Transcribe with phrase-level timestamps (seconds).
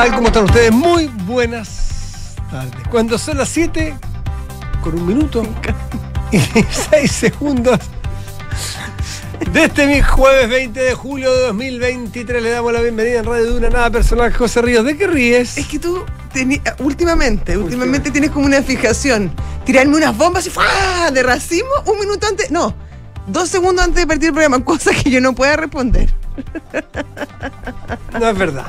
[0.00, 0.14] tal?
[0.14, 0.72] ¿Cómo están ustedes?
[0.72, 2.88] Muy buenas tardes.
[2.90, 3.94] Cuando son las 7,
[4.82, 5.42] con un minuto
[6.32, 6.38] y
[6.90, 7.78] 6 segundos
[9.52, 13.52] de este mi jueves 20 de julio de 2023, le damos la bienvenida en Radio
[13.52, 14.86] Duna, nada personal, José Ríos.
[14.86, 15.58] ¿De qué ríes?
[15.58, 19.30] Es que tú, teni- últimamente, últimamente tienes como una fijación.
[19.66, 21.10] Tirarme unas bombas y ¡fua!
[21.12, 22.74] de racismo un minuto antes, no,
[23.26, 26.08] dos segundos antes de partir el programa, cosa que yo no pueda responder.
[28.18, 28.66] No es verdad.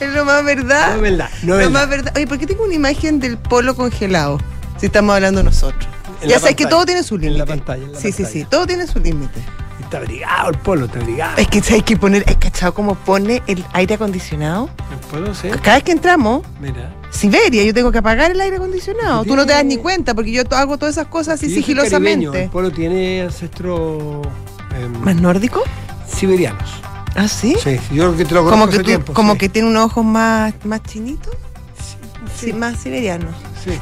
[0.00, 0.88] Es lo más verdad.
[0.90, 1.30] No es verdad.
[1.42, 2.12] No lo es más verdad.
[2.16, 4.38] Oye, ¿por qué tengo una imagen del polo congelado?
[4.78, 5.86] Si estamos hablando nosotros.
[6.22, 7.38] En ya sabes que todo tiene su En límite.
[7.38, 8.44] la pantalla, en la sí, sí, pantalla.
[8.44, 9.40] sí, todo tiene su límite.
[9.80, 11.36] Está abrigado el polo, está abrigado.
[11.36, 14.70] Es que hay que poner, ¿has cachado cómo pone el aire acondicionado?
[14.92, 15.48] El polo, sí.
[15.62, 16.92] Cada vez que entramos, Mira.
[17.10, 19.24] Siberia, yo tengo que apagar el aire acondicionado.
[19.24, 22.42] Tú no te das ni cuenta porque yo hago todas esas cosas así caribeño, sigilosamente.
[22.44, 24.26] El polo tiene ancestros
[24.80, 25.62] em, ¿Más nórdico?
[26.08, 26.70] siberianos.
[27.14, 27.56] ¿Ah, sí?
[27.62, 29.12] Sí, yo creo que te lo Como, conozco que, hace tú- tiempo.
[29.12, 29.38] como sí.
[29.38, 31.34] que tiene unos ojos más, más chinitos,
[32.40, 33.34] Sí, más siberianos.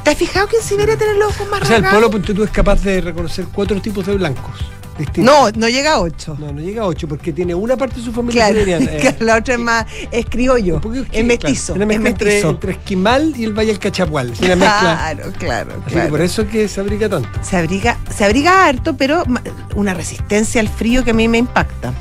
[0.03, 2.03] ¿Te has fijado que en Siberia tienen los ojos más O sea, el rasgados?
[2.05, 4.51] polo, ponte tú, es capaz de reconocer cuatro tipos de blancos
[4.97, 5.33] distintos.
[5.33, 6.35] No, no llega a ocho.
[6.39, 8.91] No, no llega a ocho, porque tiene una parte de su familia claro, siberiana.
[8.91, 12.09] eh, claro, la otra es más, es criollo, porque es, mestizo, claro, una es mezcla
[12.11, 12.49] entre, mestizo.
[12.51, 14.31] entre esquimal y el valle del cachapual.
[14.33, 14.79] Es una mezcla.
[14.79, 16.09] Claro, claro, Así que claro.
[16.09, 17.29] por eso es que se abriga tanto.
[17.41, 19.41] Se abriga, se abriga harto, pero ma-
[19.75, 21.91] una resistencia al frío que a mí me impacta.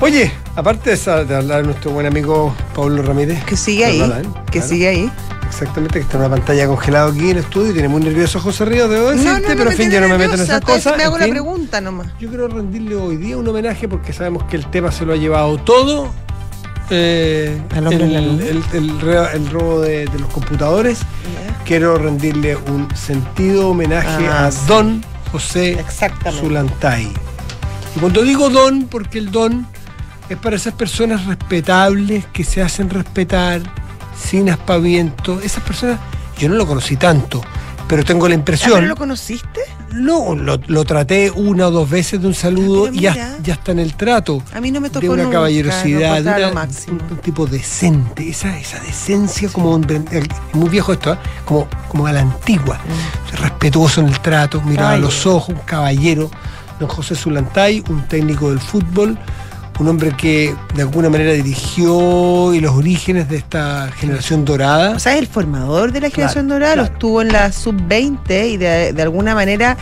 [0.00, 3.42] Oye, aparte de, esa- de hablar de nuestro buen amigo Pablo Ramírez.
[3.44, 5.10] Que sigue ahí, que claro, sigue ahí.
[5.48, 8.40] Exactamente, que está en una pantalla congelada aquí en el estudio y tiene muy nervioso
[8.40, 10.96] José Ríos, debo decirte, pero en fin, yo no me meto en esas cosas.
[10.98, 11.34] Me hago en la fin.
[11.34, 12.08] pregunta nomás.
[12.20, 15.16] Yo quiero rendirle hoy día un homenaje porque sabemos que el tema se lo ha
[15.16, 16.10] llevado todo.
[16.90, 20.98] eh, el, el- el re- el robo de, de los computadores.
[21.64, 24.58] Quiero rendirle un sentido homenaje Ah, a sí.
[24.68, 25.02] Don
[25.32, 25.84] José.
[26.38, 27.08] Zulantay.
[27.96, 29.66] Y cuando digo don, porque el don
[30.28, 33.60] es para esas personas respetables que se hacen respetar,
[34.18, 35.40] sin aspaviento.
[35.40, 35.98] Esas personas,
[36.38, 37.42] yo no lo conocí tanto,
[37.88, 38.72] pero tengo la ¿Ah, impresión.
[38.74, 39.60] pero lo conociste?
[39.92, 43.54] No, lo, lo traté una o dos veces de un saludo Ah, y ya, ya
[43.54, 44.42] está en el trato.
[44.52, 48.28] A mí no me tocó De una nunca, caballerosidad, de una- un, un tipo decente,
[48.28, 51.18] esa, esa decencia como el- muy viejo esto, ¿eh?
[51.44, 52.78] como, como a la antigua,
[53.40, 56.30] respetuoso en el trato, miraba a los ojos, un caballero,
[56.80, 59.16] don José Zulantay, un técnico del fútbol,
[59.78, 64.96] un hombre que de alguna manera dirigió y los orígenes de esta generación dorada.
[64.96, 66.88] O sea, es el formador de la generación Claro, dorada, claro.
[66.88, 69.76] lo estuvo en la sub-20 y de, de alguna manera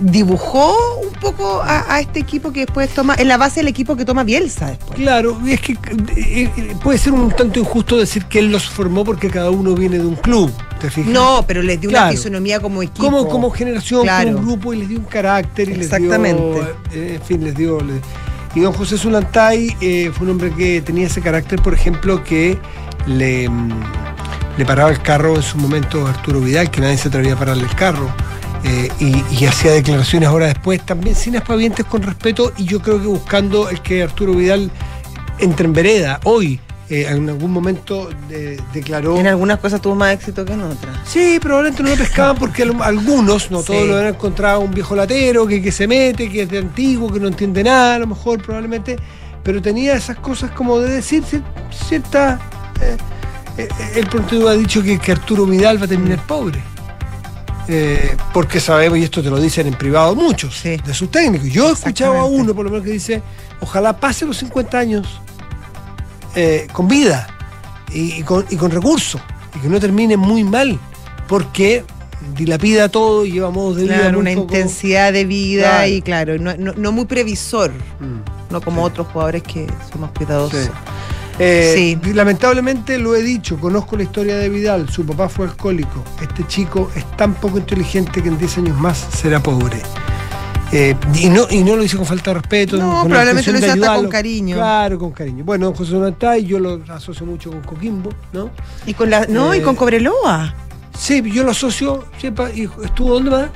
[0.00, 3.96] dibujó un poco a, a este equipo que después toma, en la base del equipo
[3.96, 4.98] que toma Bielsa después.
[4.98, 9.04] Claro, es que eh, eh, puede ser un tanto injusto decir que él los formó
[9.04, 11.10] porque cada uno viene de un club, ¿te fijas?
[11.12, 12.06] No, pero les dio Claro.
[12.08, 13.04] una fisonomía como equipo.
[13.04, 16.42] como, como generación, como un grupo y les dio un carácter y Exactamente.
[16.42, 16.52] les
[16.92, 17.78] dio, eh, en fin, les dio...
[18.56, 22.58] y don José Zulantay eh, fue un hombre que tenía ese carácter, por ejemplo, que
[23.06, 23.70] le, mm,
[24.56, 27.38] le paraba el carro en su momento a Arturo Vidal, que nadie se atrevía a
[27.38, 28.10] pararle el carro.
[28.64, 33.06] eh, y, hacía declaraciones ahora después, también sin aspavientes, con respeto, y yo creo que
[33.06, 34.72] buscando el que Arturo Vidal
[35.38, 36.58] entre en vereda hoy.
[36.88, 40.96] Eh, en algún momento eh, declaró En algunas cosas tuvo más éxito que en otras.
[41.04, 43.86] Sí, probablemente no lo pescaban porque al- algunos, no todos Sí.
[43.88, 47.18] lo habían encontrado un viejo latero que, que se mete, que es de antiguo, que
[47.20, 48.96] no entiende nada, a lo mejor probablemente,
[49.42, 51.42] pero tenía esas cosas como de decir cier-
[51.88, 52.38] cierta...
[52.80, 52.96] eh,
[53.58, 56.60] eh, él pronto ha dicho que, que Arturo Vidal va a terminar pobre.
[57.68, 60.76] Eh, porque sabemos, y esto te lo dicen en privado muchos, Sí.
[60.86, 61.48] de sus técnicos.
[61.48, 63.22] Yo he escuchado a uno, por lo menos, que dice,
[63.60, 65.20] ojalá pase los 50 años
[66.36, 67.26] eh, con vida
[67.92, 69.20] y, y con, y con recursos,
[69.56, 70.78] y que no termine muy mal,
[71.26, 71.84] porque
[72.36, 75.86] dilapida todo y lleva modos de vida Claro, muy una poco- intensidad de vida Claro.
[75.88, 78.52] y claro, no, no- no muy previsor, Mm.
[78.52, 78.86] no como Sí.
[78.92, 80.64] otros jugadores que son más cuidadosos.
[80.64, 80.70] Sí.
[81.38, 82.12] Eh, Sí.
[82.14, 86.90] Lamentablemente lo he dicho, conozco la historia de Vidal, su papá fue alcohólico, este chico
[86.96, 89.82] es tan poco inteligente que en 10 años más será pobre.
[90.72, 92.76] Eh, y, no, y no lo hice con falta de respeto.
[92.76, 94.56] No, con probablemente lo hizo hasta con cariño.
[94.56, 95.44] Claro, con cariño.
[95.44, 98.50] Bueno, José Donatay yo lo asocio mucho con Coquimbo, ¿no?
[98.84, 100.54] Y con la, no, y Eh, con Cobreloa.
[100.98, 103.50] Sí, yo lo asocio, sepa, y estuvo ¿dónde más?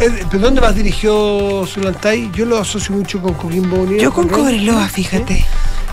[0.00, 2.30] Eh, ¿pero ¿Dónde más dirigió Zulantay?
[2.32, 4.00] Yo lo asocio mucho con Coquimbo Unido.
[4.00, 5.44] Yo con Cobreloa, fíjate.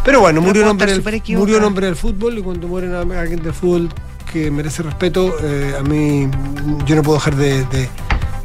[0.03, 3.43] Pero bueno, murió un, hombre del, murió un hombre del fútbol y cuando muere alguien
[3.43, 3.89] del fútbol
[4.31, 5.35] que merece respeto,
[5.79, 6.27] a mí
[6.85, 7.87] yo no puedo dejar de, de,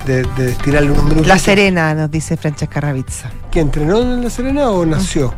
[0.06, 1.26] de, de unos minutos.
[1.26, 3.30] La Serena, nos dice Francesca Ravizza.
[3.50, 5.34] ¿Que entrenó en La Serena o nació?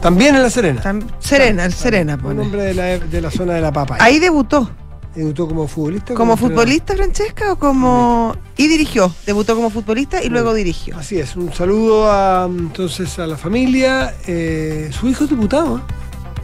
[0.00, 0.80] También en La Serena.
[0.82, 2.40] Tam- Serena, el Serena Un pone.
[2.42, 3.96] hombre de la, de la zona de la papa.
[4.00, 4.70] Ahí debutó.
[5.14, 6.14] ¿Debutó como futbolista?
[6.14, 6.56] ¿Como entrenador?
[6.58, 7.52] futbolista, Francesca?
[7.52, 9.12] o como Y dirigió.
[9.26, 10.96] Debutó como futbolista y luego dirigió.
[10.96, 14.14] Así es, un saludo a, entonces a la familia.
[14.28, 15.78] Eh, su hijo es diputado.
[15.78, 15.80] ¿eh?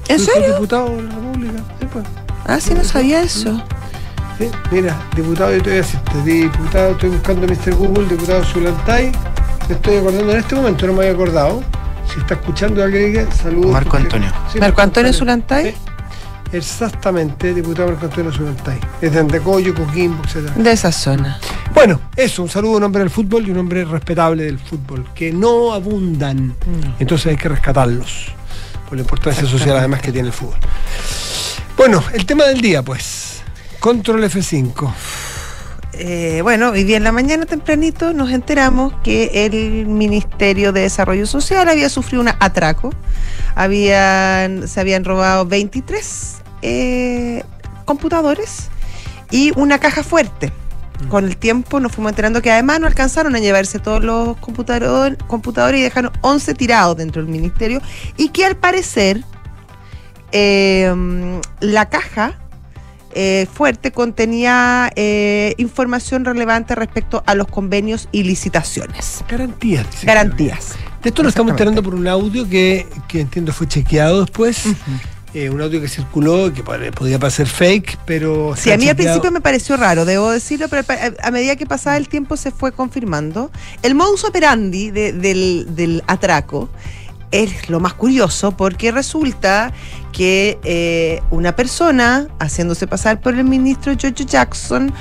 [0.08, 0.54] ¿En Soy serio?
[0.54, 1.62] diputado de la República.
[1.80, 2.04] Sí, pues.
[2.46, 3.62] Ah, sí, no sabía eso.
[4.70, 7.74] Mira, diputado, yo te voy a decir, diputado, estoy buscando Mr.
[7.74, 9.12] Google, diputado Zulantay.
[9.68, 11.62] Me estoy acordando en este momento, no me había acordado.
[12.12, 13.70] Si está escuchando alguien, que saludos.
[13.72, 14.32] Marco porque- Antonio.
[14.52, 15.70] Sí, Marco Antonio Zulantay.
[15.72, 15.76] Sí,
[16.56, 18.78] exactamente, diputado Marco Antonio Zulantay.
[19.00, 20.50] Es de Andacoyo, Coquimbo, etc.
[20.56, 21.38] De esa zona.
[21.72, 25.06] Bueno, eso, un saludo a un hombre del fútbol y un hombre respetable del fútbol,
[25.14, 26.54] que no abundan.
[26.98, 28.32] Entonces hay que rescatarlos,
[28.88, 30.56] por la importancia social además que tiene el fútbol.
[31.76, 33.23] Bueno, el tema del día, pues.
[33.84, 34.90] Control F5.
[35.92, 41.26] Eh, bueno, hoy día en la mañana tempranito nos enteramos que el Ministerio de Desarrollo
[41.26, 42.94] Social había sufrido un atraco.
[43.54, 47.42] Habían, se habían robado 23 eh,
[47.84, 48.70] computadores
[49.30, 50.50] y una caja fuerte.
[51.10, 55.18] Con el tiempo nos fuimos enterando que además no alcanzaron a llevarse todos los computador-
[55.26, 57.82] computadores y dejaron 11 tirados dentro del ministerio
[58.16, 59.22] y que al parecer
[60.32, 60.90] eh,
[61.60, 62.38] la caja
[63.14, 69.24] eh, fuerte contenía eh, información relevante respecto a los convenios y licitaciones.
[69.28, 69.86] Garantías.
[69.90, 70.72] dice Garantías.
[71.02, 74.64] De esto nos estamos enterando por un audio que, que entiendo fue chequeado después.
[75.34, 78.54] Eh, un audio que circuló que podía parecer fake, pero.
[78.56, 81.66] Sí, a mí al principio me pareció raro, debo decirlo, pero a a medida que
[81.66, 83.50] pasaba el tiempo se fue confirmando.
[83.82, 86.70] El modus operandi de- del, del atraco
[87.42, 89.72] es lo más curioso porque resulta
[90.12, 94.92] que eh, una persona, haciéndose pasar por el ministro George Jackson,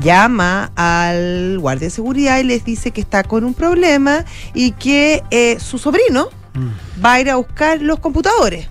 [0.00, 4.24] llama al guardia de seguridad y les dice que está con un problema
[4.54, 7.02] y que eh, su sobrino Mm.
[7.02, 8.68] va a ir a buscar los computadores.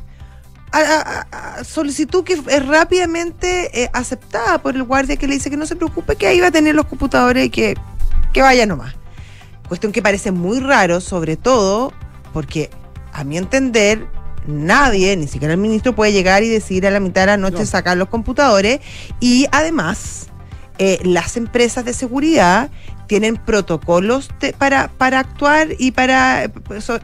[0.72, 1.02] A, a-
[1.32, 5.58] a- a solicitud que es rápidamente eh, aceptada por el guardia que le dice que
[5.58, 7.76] no se preocupe, que ahí va a tener los computadores y que,
[8.34, 8.94] que vaya nomás.
[9.68, 11.92] Cuestión que parece muy raro, sobre todo
[12.34, 12.70] porque,
[13.14, 14.08] a mi entender,
[14.48, 17.60] nadie, ni siquiera el ministro, puede llegar y decidir a la mitad de la noche
[17.60, 17.66] No.
[17.66, 18.80] sacar los computadores.
[19.20, 20.28] Y además,
[20.78, 22.70] eh, las empresas de seguridad
[23.08, 26.50] tienen protocolos de- para, para actuar y para,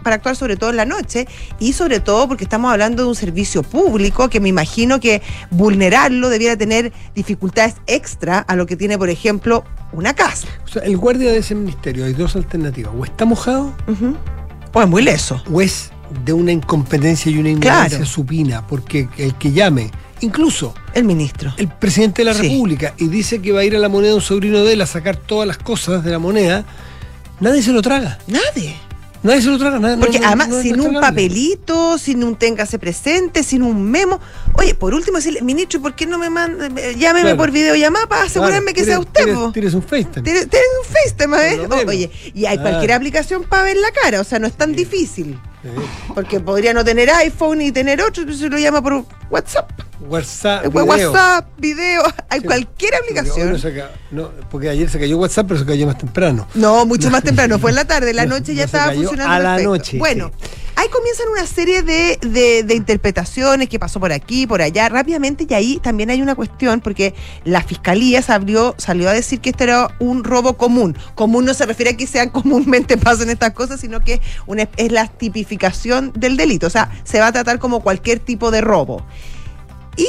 [0.04, 1.28] para actuar sobre todo en la noche
[1.60, 5.22] y sobre todo porque estamos hablando de un servicio público que me imagino que
[5.52, 10.48] vulnerarlo debiera tener dificultades extra a lo que tiene, por ejemplo, una casa.
[10.64, 12.94] O sea, el guardia de ese ministerio, hay dos alternativas.
[12.98, 13.74] O está mojado.
[14.74, 15.44] O es muy leso.
[15.52, 15.92] o es
[16.26, 18.06] de una incompetencia y una ignorancia Claro.
[18.06, 21.54] supina, porque el que llame, incluso El ministro.
[21.58, 22.50] el presidente de la Sí.
[22.50, 24.86] República, y dice que va a ir a la moneda un sobrino de él a
[24.88, 26.66] sacar todas las cosas de la moneda,
[27.40, 28.20] nadie se lo traga.
[28.28, 28.76] Nadie.
[29.24, 29.80] Nadie se lo traga.
[29.80, 34.20] Nadie, Porque no- además, no sin un papelito, sin un téngase presente, sin un memo.
[34.54, 36.68] Oye, por último, decirle, ministro, ¿por qué no me manda?
[36.68, 37.38] eh, Llámeme Claro.
[37.38, 39.52] por videollamada para asegurarme Claro, que sea usted.
[39.54, 40.22] Tires un FaceTime.
[40.24, 41.86] Tienes tienes un FaceTime, ¿eh?
[41.88, 45.38] Oye, y hay cualquier aplicación para ver la cara, o sea, no es tan difícil.
[46.14, 49.70] Porque podría no tener iPhone y tener otro, pero se lo llama por WhatsApp.
[50.02, 50.66] WhatsApp.
[50.66, 50.86] Eh, video.
[50.86, 52.46] WhatsApp, video, hay Sí.
[52.46, 53.52] cualquier aplicación.
[53.52, 56.48] no se ca- no, porque ayer se cayó WhatsApp, pero se cayó más temprano.
[56.54, 59.34] No, mucho más temprano, fue en la tarde, la No, noche no ya estaba funcionando.
[59.34, 59.70] a la perfecto.
[59.72, 60.48] noche, Bueno, sí.
[60.78, 65.54] Ahí comienzan una serie de, de- interpretaciones que pasó por aquí, por allá, rápidamente, y
[65.56, 69.90] ahí también hay una cuestión, porque la fiscalía salió, salió a decir que este era
[70.00, 70.96] un robo común.
[71.16, 74.22] Común no se refiere a que sean comúnmente pasen estas cosas, sino que
[74.78, 76.68] es la tipificación del delito.
[76.68, 79.04] O sea, se va a tratar como cualquier tipo de robo.
[79.98, 80.08] Y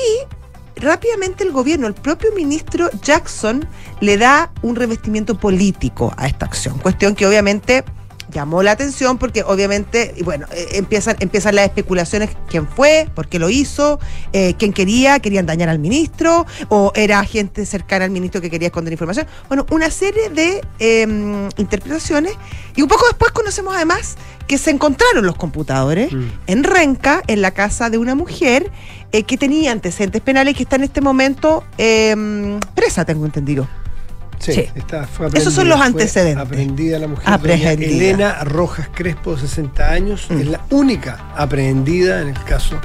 [0.77, 3.67] rápidamente el gobierno, el propio ministro Jackson,
[4.01, 6.79] le da un revestimiento político a esta acción.
[6.79, 7.85] Cuestión que obviamente
[8.31, 13.29] llamó la atención porque obviamente, y bueno, eh, empiezan, empiezan las especulaciones, quién fue, por
[13.29, 13.99] qué lo hizo,
[14.33, 18.69] eh, quién quería, querían dañar al ministro, o era gente cercana al ministro que quería
[18.69, 19.27] esconder información.
[19.49, 22.35] Bueno, una serie de eh, interpretaciones
[22.77, 24.17] y un poco después conocemos además
[24.47, 25.79] que se encontraron los computadores
[26.13, 26.25] Mm.
[26.47, 28.71] en Renca, en la casa de una mujer
[29.13, 33.69] eh, que tenía antecedentes penales y que está en este momento eh, presa, tengo entendido.
[34.39, 34.67] Sí, Sí.
[34.75, 36.45] está- fue Esos son los antecedentes.
[36.47, 37.25] Aprendida la mujer.
[37.29, 37.73] Aprehendida.
[37.91, 40.39] Elena Rojas Crespo, de 60 años, Mm.
[40.41, 42.77] es la única aprehendida en el caso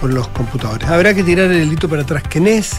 [0.00, 0.88] por los computadores.
[0.88, 2.22] Habrá que tirar el delito para atrás.
[2.28, 2.72] ¿Quién es?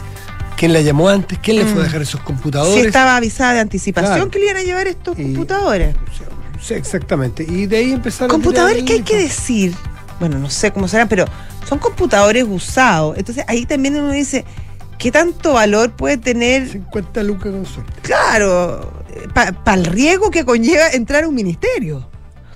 [0.56, 1.38] ¿Quién la llamó antes?
[1.40, 1.84] ¿Quién le fue a Mm.
[1.84, 2.86] dejar esos Si computadores?
[2.86, 4.32] estaba avisada de anticipación Claro.
[4.32, 5.96] que le iban a llevar estos Y- computadores.
[6.60, 7.46] Sí, exactamente.
[7.48, 8.30] Y de ahí empezaron.
[8.30, 9.76] Computadores que hay que decir,
[10.20, 11.26] bueno, no sé cómo serán, pero
[11.70, 13.16] son computadores usados.
[13.20, 14.44] Entonces ahí también uno dice,
[14.98, 17.94] ¿qué tanto valor puede tener 50 lucas con suerte.
[18.02, 22.10] Claro, para el riesgo que conlleva entrar a un ministerio,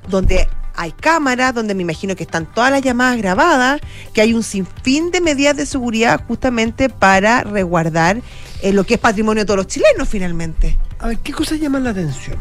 [0.08, 3.82] donde hay cámaras, donde me imagino que están todas las llamadas grabadas,
[4.14, 8.22] que hay un sinfín de medidas de seguridad justamente para resguardar
[8.62, 10.78] eh, lo que es patrimonio de todos los chilenos finalmente.
[11.00, 12.38] A ver, ¿qué cosas llaman la atención?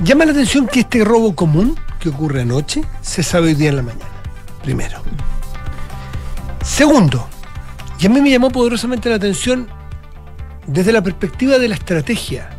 [0.00, 3.76] Llama la atención que este robo común que ocurre anoche se sabe hoy día en
[3.76, 4.10] la mañana.
[4.62, 5.02] Primero.
[6.62, 7.28] Segundo,
[7.98, 9.68] y a mí me llamó poderosamente la atención
[10.66, 12.50] desde la perspectiva de la estrategia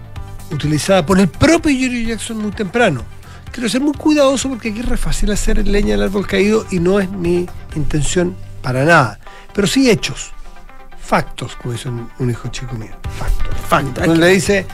[0.51, 3.03] utilizada por el propio Jerry Jackson muy temprano.
[3.51, 6.79] Quiero ser muy cuidadoso porque aquí es re fácil hacer leña del árbol caído y
[6.79, 9.19] no es mi intención para nada.
[9.53, 10.31] Pero sí hechos.
[10.99, 12.91] Factos, como dice un, un hijo chico mío.
[13.17, 13.57] Factos.
[13.67, 14.03] Factos.
[14.05, 14.65] Cuando le dice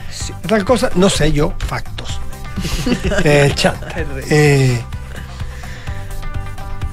[0.46, 2.20] tal cosa, no sé yo, factos.
[3.24, 3.94] eh, chanta.
[4.28, 4.82] Eh,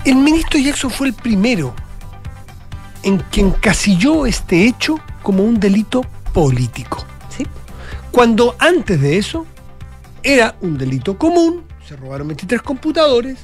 [0.06, 1.76] el ministro Jackson fue el primero
[3.04, 7.06] en que encasilló este hecho como un delito político.
[7.36, 7.46] Sí.
[8.12, 9.46] Cuando antes de eso
[10.24, 13.38] era un delito común, se robaron 23 computadores,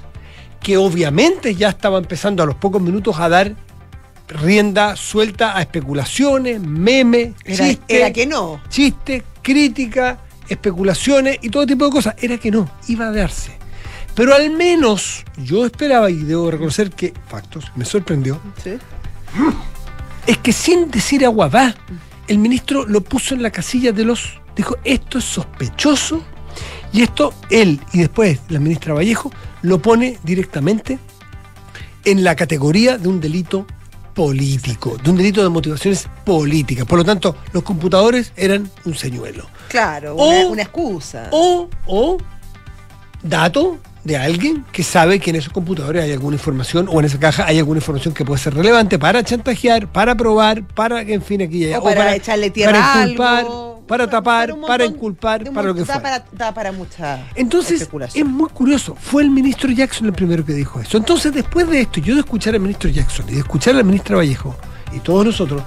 [0.62, 3.56] que obviamente ya estaba empezando a los pocos minutos a dar
[4.28, 8.62] rienda suelta a especulaciones, memes, Era, chistes, era que no.
[8.70, 12.16] chistes, crítica, especulaciones y todo tipo de cosas.
[12.22, 13.52] Era que no, iba a darse.
[14.16, 18.78] Pero al menos yo esperaba, y debo reconocer que, factos, me sorprendió, Sí.
[20.25, 21.75] Es que sin decir agua va,
[22.27, 24.39] el ministro lo puso en la casilla de los.
[24.55, 26.22] Dijo, esto es sospechoso.
[26.93, 29.31] Y esto él y después la ministra Vallejo
[29.62, 30.98] lo pone directamente
[32.05, 33.67] en la categoría de un delito
[34.15, 36.86] político, de un delito de motivaciones políticas.
[36.86, 39.48] Por lo tanto, los computadores eran un señuelo.
[39.67, 41.27] Claro, O- una, una excusa.
[41.31, 42.17] O, o
[43.22, 43.77] dato
[44.08, 47.46] de alguien que sabe que en esos computadores hay alguna información o en esa caja
[47.46, 51.58] hay alguna información que puede ser relevante para chantajear, para probar, para, en fin, aquí
[51.58, 51.80] y allá.
[51.80, 53.84] O para echarle tierra para inculpar, algo.
[53.86, 56.24] para tapar, para inculpar, para lo que fuera.
[56.32, 58.96] da para, mucha Entonces, es muy curioso.
[58.98, 60.98] Fue el ministro Jackson el primero que dijo eso.
[60.98, 63.84] Entonces, después de esto, yo de escuchar al ministro Jackson y de escuchar a la
[63.84, 64.56] ministra Vallejo
[64.94, 65.64] y todos nosotros,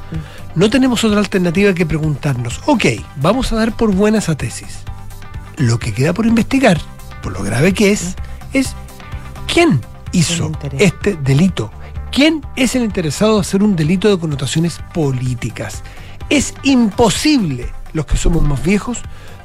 [0.54, 4.78] no tenemos otra alternativa que preguntarnos, ok, vamos a dar por buena esa tesis.
[5.58, 6.78] Lo que queda por investigar,
[7.22, 8.16] por lo grave que es,
[8.52, 8.74] es
[9.52, 9.80] quién
[10.12, 11.70] hizo este delito.
[12.10, 15.82] ¿Quién es el interesado de hacer un delito de connotaciones políticas?
[16.28, 19.02] Es imposible, los que somos más viejos,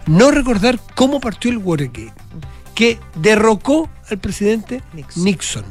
[0.07, 2.13] no recordar cómo partió el Watergate,
[2.73, 5.23] que derrocó al presidente Nixon.
[5.23, 5.65] Nixon.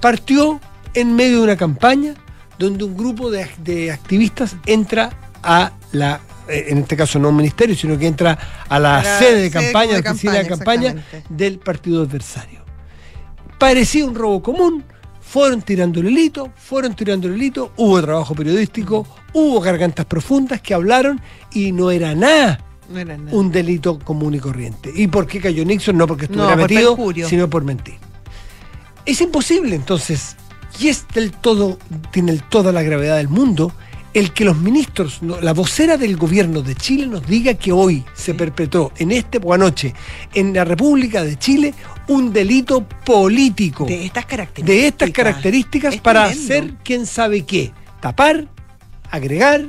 [0.00, 0.60] Partió
[0.94, 2.14] en medio de una campaña
[2.58, 5.10] donde un grupo de, de activistas entra
[5.42, 9.40] a la, eh, en este caso no un ministerio, sino que entra a la sede
[9.40, 10.94] de sede campaña, de a la oficina de campaña,
[11.28, 12.65] del partido adversario.
[13.58, 14.84] Parecía un robo común,
[15.20, 20.74] fueron tirando el hilito, fueron tirando el hilito, hubo trabajo periodístico, hubo gargantas profundas que
[20.74, 21.20] hablaron
[21.52, 23.36] y no era nada No era nada.
[23.36, 24.92] un delito común y corriente.
[24.94, 25.96] ¿Y por qué cayó Nixon?
[25.96, 27.28] No porque estuviera No, por metido, perjurio.
[27.28, 27.94] sino por mentir.
[29.06, 30.36] Es imposible entonces,
[30.78, 31.78] y es del todo,
[32.12, 33.72] tiene el- toda la gravedad del mundo,
[34.18, 38.32] el que los ministros, la vocera del gobierno de Chile nos diga que hoy se
[38.32, 39.92] perpetró en este o anoche
[40.32, 41.74] en la República de Chile
[42.08, 44.66] un delito político de estas características.
[44.66, 46.44] de estas características Es para tremendo.
[46.54, 47.72] hacer quién sabe qué.
[48.00, 48.48] Tapar,
[49.10, 49.66] agregar,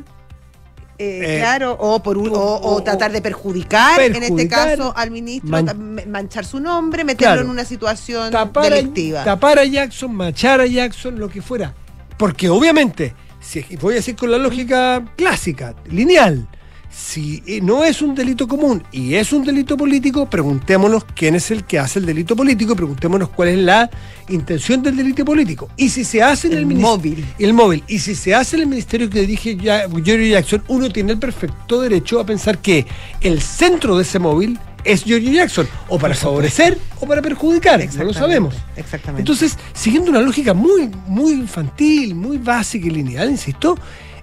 [0.99, 4.91] Eh, Eh, claro, o, por un- o, o o- tratar de perjudicar, en este caso,
[4.97, 7.41] al ministro, man- manchar su nombre, meterlo Claro.
[7.45, 9.21] en una situación tapar delictiva.
[9.21, 11.75] a, tapar a Jackson, machar a Jackson, lo que fuera.
[12.17, 13.13] Porque obviamente,
[13.47, 16.47] si, voy a decir con la lógica clásica, lineal,
[16.89, 21.51] si eh, no es un delito común y es un delito político, preguntémonos quién es
[21.51, 23.89] el que hace el delito político, preguntémonos cuál es la
[24.29, 25.69] intención del delito político.
[25.77, 27.25] Y si se hace en el, El móvil.
[27.39, 27.83] El móvil.
[27.87, 31.81] Y si se hace en el ministerio que dirige Giorgio Jackson, uno tiene el perfecto
[31.81, 32.85] derecho a pensar que
[33.21, 38.03] el centro de ese móvil es Giorgio Jackson, o para favorecer o para perjudicar, no
[38.05, 38.55] lo sabemos.
[38.75, 39.21] Exactamente.
[39.21, 43.77] Entonces, siguiendo una lógica muy, muy infantil, muy básica y lineal, insisto,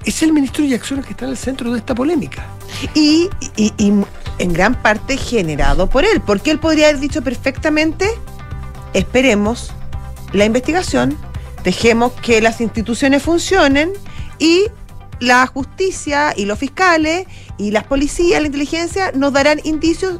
[0.04, 2.46] es el ministro Jackson el que está en el centro de esta polémica.
[2.94, 3.92] y, y- y
[4.38, 8.08] en gran parte generado por él, porque él podría haber dicho perfectamente,
[8.92, 9.70] esperemos
[10.32, 11.16] la investigación,
[11.62, 13.92] dejemos que las instituciones funcionen
[14.38, 14.64] y
[15.20, 17.26] la justicia y los fiscales
[17.58, 20.18] y las policías, la inteligencia nos darán indicios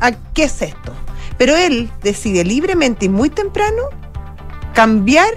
[0.00, 0.92] a qué es esto.
[1.38, 3.82] Pero él decide libremente y muy temprano
[4.74, 5.28] cambiar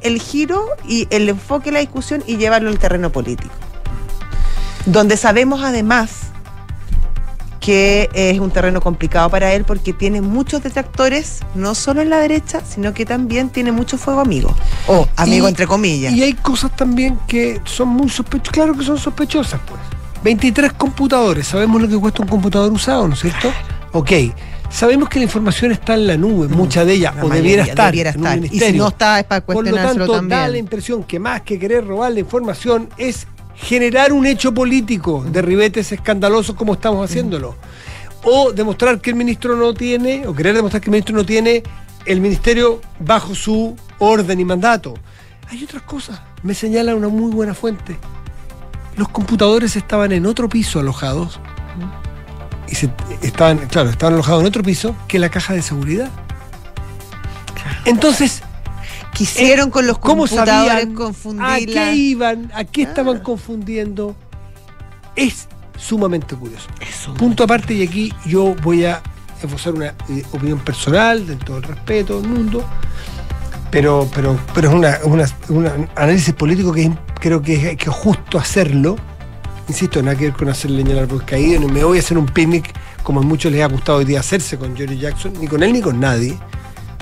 [0.00, 3.54] el giro y el enfoque de la discusión y llevarlo al terreno político.
[4.86, 6.10] Donde sabemos además
[7.60, 12.18] que es un terreno complicado para él porque tiene muchos detractores, no solo en la
[12.18, 14.54] derecha, sino que también tiene mucho fuego amigo.
[14.86, 16.12] O amigo Y- entre comillas.
[16.14, 19.80] Y hay cosas también que son muy sospechosas, claro que son sospechosas, pues.
[20.22, 23.52] 23 computadores, sabemos lo que cuesta un computador usado, ¿no es cierto?
[23.92, 24.10] Ok,
[24.70, 27.62] sabemos que la información está en la nube, mucha de ella, La o mayoría debiera
[27.64, 28.54] estar, debiera en un estar.
[28.54, 30.40] Y si no está, es para Por lo cuestionárselo tanto, también.
[30.40, 33.26] da la impresión que más que querer robar la información es
[33.56, 37.56] generar un hecho político de ribetes escandalosos como estamos haciéndolo.
[38.24, 41.62] O demostrar que el ministro no tiene, o querer demostrar que el ministro no tiene
[42.04, 44.94] el ministerio bajo su orden y mandato.
[45.50, 46.20] Hay otras cosas.
[46.42, 47.96] Me señala una muy buena fuente.
[48.96, 51.40] Los computadores estaban en otro piso alojados.
[52.70, 52.90] Y se,
[53.22, 56.10] estaban, claro, estaban alojados en otro piso que la caja de seguridad.
[57.84, 58.42] Entonces,
[59.14, 61.56] Quisieron con los ¿cómo computadores sabían a confundirla.
[61.90, 63.22] qué iban, a qué estaban Ah.
[63.22, 64.14] confundiendo?
[65.16, 66.68] Es sumamente curioso.
[66.80, 67.14] Eso.
[67.14, 69.02] Punto aparte, y aquí yo voy a
[69.42, 72.62] esbozar una eh, opinión personal, de todo el respeto del mundo,
[73.72, 77.96] pero, pero, pero es una, una- un análisis político que creo que es, que es
[77.96, 78.96] justo hacerlo.
[79.68, 82.16] Insisto, nada que ver con hacer leña al árbol caído, ni me voy a hacer
[82.16, 82.72] un picnic
[83.02, 85.72] como a muchos les ha gustado hoy día hacerse con Jerry Jackson, ni con él
[85.72, 86.38] ni con nadie.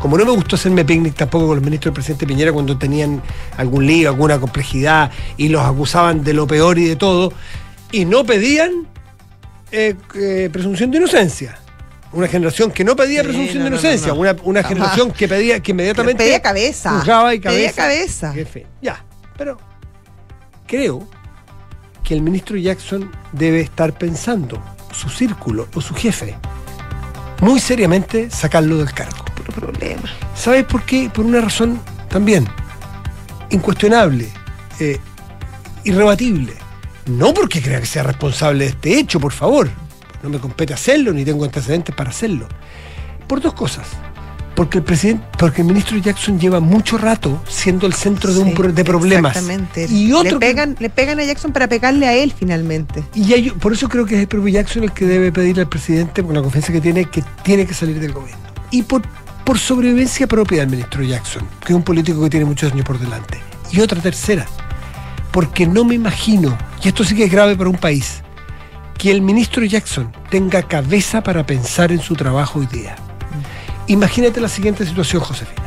[0.00, 3.22] Como no me gustó hacerme picnic tampoco con los ministros del presidente Piñera cuando tenían
[3.56, 7.32] algún lío, alguna complejidad y los acusaban de lo peor y de todo,
[7.92, 8.86] y no pedían
[9.72, 11.58] eh, eh, presunción de inocencia.
[12.12, 14.20] Una generación que no pedía Sí, presunción no, de no, inocencia, no, no.
[14.20, 16.98] Una, una generación que pedía que inmediatamente Pedía cabeza.
[16.98, 17.58] juzgaba y cabeza.
[17.58, 18.32] Pedía cabeza.
[18.32, 18.66] Jefe.
[18.82, 19.04] Ya,
[19.36, 19.58] pero
[20.66, 21.08] creo
[22.06, 26.36] que el ministro Jackson debe estar pensando, su círculo o su jefe,
[27.42, 29.24] muy seriamente sacarlo del cargo.
[29.54, 30.02] Problema.
[30.34, 31.10] ¿Sabes por qué?
[31.12, 32.46] Por una razón también
[33.50, 34.28] incuestionable,
[34.78, 34.98] eh,
[35.82, 36.52] irrebatible.
[37.06, 39.68] No porque crea que sea responsable de este hecho, por favor.
[40.22, 42.46] No me compete hacerlo, ni tengo antecedentes para hacerlo.
[43.26, 43.88] Por dos cosas.
[44.56, 48.56] Porque el presidente, porque el ministro Jackson lleva mucho rato siendo el centro de, un
[48.56, 49.36] Sí, de problemas.
[49.36, 49.86] Exactamente.
[49.88, 53.04] Y otro le, que- pegan, le pegan a Jackson para pegarle a él finalmente.
[53.14, 55.68] Y hay- por eso creo que es el propio Jackson el que debe pedirle al
[55.68, 58.42] presidente, con la confianza que tiene, que tiene que salir del gobierno.
[58.70, 59.02] Y por,
[59.44, 62.98] por sobrevivencia propia del ministro Jackson, que es un político que tiene muchos años por
[62.98, 63.38] delante.
[63.70, 64.46] Y otra tercera,
[65.32, 68.22] porque no me imagino, y esto sí que es grave para un país,
[68.96, 72.96] que el ministro Jackson tenga cabeza para pensar en su trabajo hoy día.
[73.88, 75.62] Imagínate la siguiente situación, Josefina.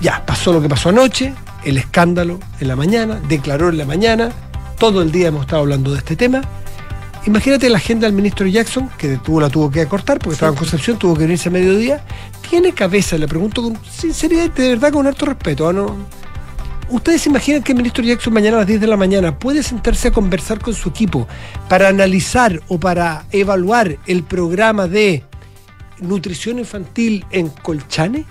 [0.00, 4.30] Ya, pasó lo que pasó anoche, el escándalo en la mañana, declaró en la mañana,
[4.78, 6.42] todo el día hemos estado hablando de este tema.
[7.26, 10.58] Imagínate la agenda del ministro Jackson, que tuvo, la tuvo que acortar porque estaba en
[10.58, 12.04] Concepción, tuvo que venirse a mediodía.
[12.48, 13.18] ¿Tiene cabeza?
[13.18, 15.68] Le pregunto con sinceridad, de verdad, con harto respeto.
[15.68, 15.72] ¿ah?
[15.72, 15.96] ¿no?
[16.88, 19.64] ¿Ustedes se imaginan que el ministro Jackson mañana a las 10 de la mañana puede
[19.64, 21.26] sentarse a conversar con su equipo
[21.68, 25.24] para analizar o para evaluar el programa de
[26.00, 28.24] nutrición infantil en Colchane?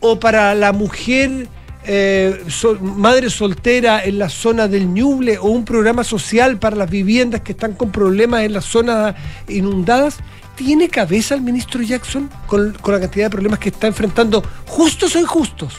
[0.00, 1.46] ¿O para la mujer
[1.84, 2.44] eh,
[2.80, 5.38] madre soltera en la zona del Ñuble?
[5.38, 9.14] ¿O un programa social para las viviendas que están con problemas en las zonas
[9.48, 10.18] inundadas?
[10.56, 15.20] ¿Tiene cabeza el ministro Jackson con, la cantidad de problemas que está enfrentando, justos o
[15.20, 15.74] injustos?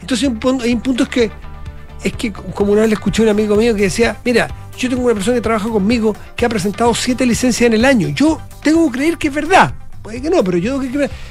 [0.00, 1.30] Entonces hay un punto, hay un punto es que,
[2.04, 4.88] es que como una vez le escuché a un amigo mío que decía, mira, yo
[4.88, 8.08] tengo una persona que trabaja conmigo que ha presentado siete licencias en el año.
[8.08, 9.74] Yo tengo que creer que es verdad.
[10.06, 10.80] Puede que no, pero yo.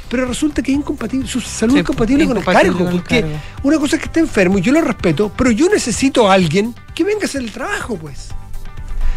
[0.09, 2.77] Pero resulta que es incompatible, su salud Sí, es incompatible con el cargo.
[2.79, 3.35] con el Porque cargo.
[3.63, 6.75] una cosa es que esté enfermo y yo lo respeto, pero yo necesito a alguien
[6.93, 8.27] que venga a hacer el trabajo, pues.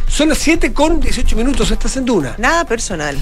[0.06, 2.36] Son las 7 con 18 minutos, estás en Duna.
[2.38, 3.18] Nada personal.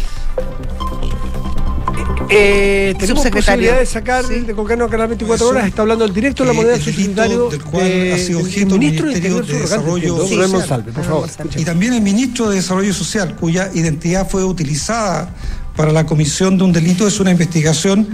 [2.28, 3.70] Eh, tenemos Subsecretario.
[3.70, 4.40] posibilidad de sacar, Sí.
[4.40, 6.74] de colocarnos a Canal 24 Eso, horas, está hablando el directo de la eh, moneda
[6.74, 10.16] el delito subsecretario del cual de- ha sido del objeto el ministro de Ministerio Desarrollo
[10.18, 10.36] Social.
[10.38, 11.20] Rubén Monsalve, por favor.
[11.22, 11.60] Monsalve.
[11.60, 15.30] Y también el ministro de Desarrollo Social, cuya identidad fue utilizada
[15.76, 18.08] para la comisión de un delito, es una investigación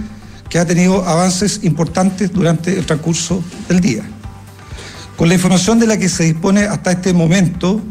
[0.49, 4.03] que ha tenido avances importantes durante el transcurso del día.
[5.15, 7.81] Con la información de la que se dispone hasta este momento,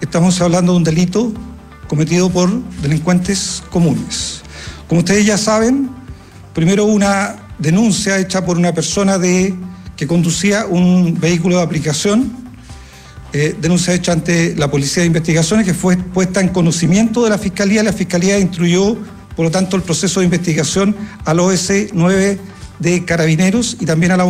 [0.00, 1.32] estamos hablando de un delito
[1.88, 2.50] cometido por
[2.82, 4.42] delincuentes comunes.
[4.88, 5.90] Como ustedes ya saben,
[6.54, 9.54] primero una denuncia hecha por una persona de,
[9.96, 12.47] que conducía un vehículo de aplicación
[13.32, 17.38] eh, denuncia hecha ante la Policía de Investigaciones que fue puesta en conocimiento de la
[17.38, 17.82] Fiscalía.
[17.82, 18.96] La Fiscalía instruyó,
[19.36, 22.38] por lo tanto, el proceso de investigación al OS 9
[22.78, 24.24] de Carabineros y también a la.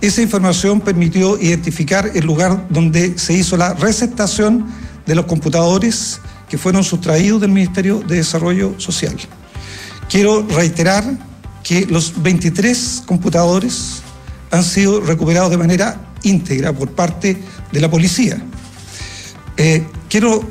[0.00, 4.66] Esa información permitió identificar el lugar donde se hizo la receptación
[5.06, 9.16] de los computadores que fueron sustraídos del Ministerio de Desarrollo Social.
[10.08, 11.04] Quiero reiterar
[11.62, 14.02] que los 23 computadores
[14.50, 17.36] han sido recuperados de manera íntegra por parte
[17.72, 18.42] de la policía.
[19.56, 20.42] Eh, quiero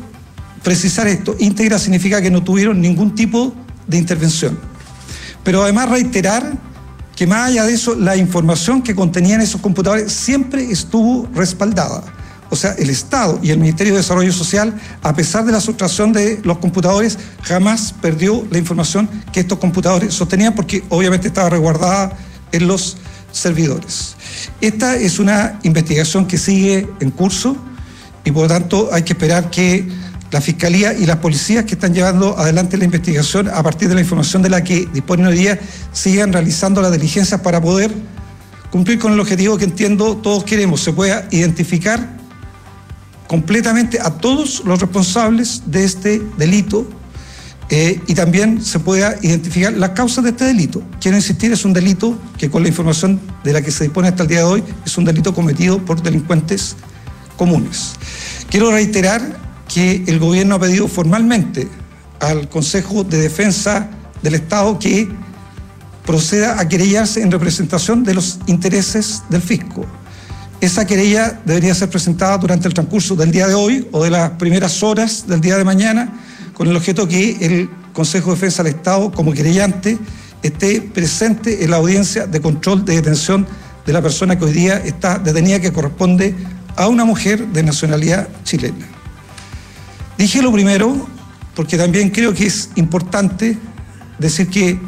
[0.64, 3.54] precisar esto, íntegra significa que no tuvieron ningún tipo
[3.88, 4.58] de intervención.
[5.44, 6.58] Pero además reiterar
[7.16, 12.04] que más allá de eso, la información que contenían esos computadores siempre estuvo respaldada.
[12.50, 16.14] O sea, el Estado y el Ministerio de Desarrollo Social, a pesar de la sustracción
[16.14, 22.18] de los computadores, jamás perdió la información que estos computadores sostenían porque obviamente estaba resguardada
[22.52, 22.98] en los
[23.36, 24.16] servidores.
[24.62, 27.58] Esta es una investigación que sigue en curso
[28.24, 29.88] y por lo tanto hay que esperar que
[30.32, 34.02] la Fiscalía y las policías que están llevando adelante la investigación a partir de la
[34.02, 35.60] información de la que disponen hoy día
[35.92, 37.92] sigan realizando las diligencias para poder
[38.72, 42.18] cumplir con el objetivo que entiendo todos queremos, se pueda identificar
[43.28, 46.88] completamente a todos los responsables de este delito
[47.70, 50.84] eh, y también se pueda identificar las causas de este delito.
[51.02, 54.24] Quiero insistir, es un delito que con la información de la que se dispone hasta
[54.24, 56.76] el día de hoy es un delito cometido por delincuentes
[57.38, 57.94] comunes.
[58.50, 59.22] Quiero reiterar
[59.68, 61.68] que el gobierno ha pedido formalmente
[62.20, 63.90] al Consejo de Defensa
[64.22, 65.10] del Estado que
[66.06, 69.86] proceda a querellarse en representación de los intereses del fisco.
[70.62, 74.32] Esa querella debería ser presentada durante el transcurso del día de hoy o de las
[74.32, 76.14] primeras horas del día de mañana,
[76.56, 80.00] con el objeto que el Consejo de Defensa del Estado, como querellante,
[80.42, 83.46] esté presente en la audiencia de control de detención
[83.86, 86.34] de la persona que hoy día está detenida, que corresponde
[86.76, 88.88] a una mujer de nacionalidad chilena.
[90.18, 91.08] Dije lo primero
[91.56, 93.58] porque también creo que es importante
[94.18, 94.80] decir que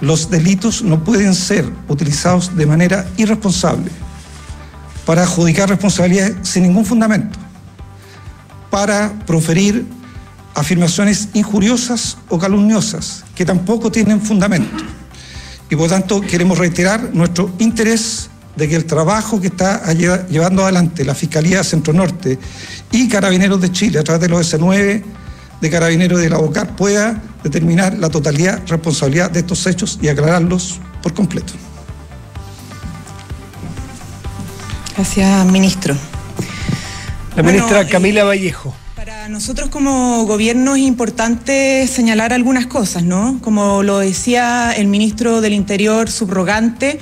[0.00, 3.90] los delitos no pueden ser utilizados de manera irresponsable
[5.06, 7.38] para adjudicar responsabilidades sin ningún fundamento,
[8.70, 9.86] para proferir
[10.54, 14.84] afirmaciones injuriosas o calumniosas que tampoco tienen fundamento.
[15.70, 21.04] Y por tanto queremos reiterar nuestro interés de que el trabajo que está llevando adelante
[21.04, 22.38] la Fiscalía Centro Norte
[22.92, 25.02] y Carabineros de Chile a través de los S9
[25.60, 30.78] de Carabineros de la OCAR pueda determinar la totalidad responsabilidad de estos hechos y aclararlos
[31.02, 31.52] por completo.
[34.96, 35.96] Gracias, ministro.
[37.34, 38.74] La ministra eh, Camila Vallejo.
[39.24, 43.38] Para nosotros como gobierno es importante señalar algunas cosas, ¿no?
[43.40, 46.98] Como lo decía el ministro del Interior subrogante,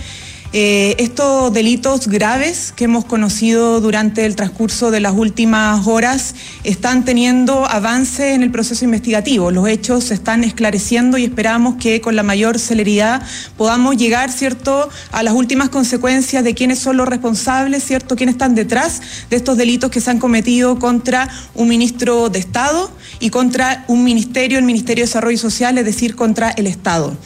[0.54, 7.06] eh, estos delitos graves que hemos conocido durante el transcurso de las últimas horas están
[7.06, 9.50] teniendo avance en el proceso investigativo.
[9.50, 13.22] Los hechos se están esclareciendo y esperamos que con la mayor celeridad
[13.56, 18.54] podamos llegar, ¿cierto?, a las últimas consecuencias de quiénes son los responsables, ¿cierto?, quiénes están
[18.54, 23.86] detrás de estos delitos que se han cometido contra un ministro de Estado y contra
[23.88, 27.16] un ministerio, el Ministerio de Desarrollo Social, es decir, contra el Estado.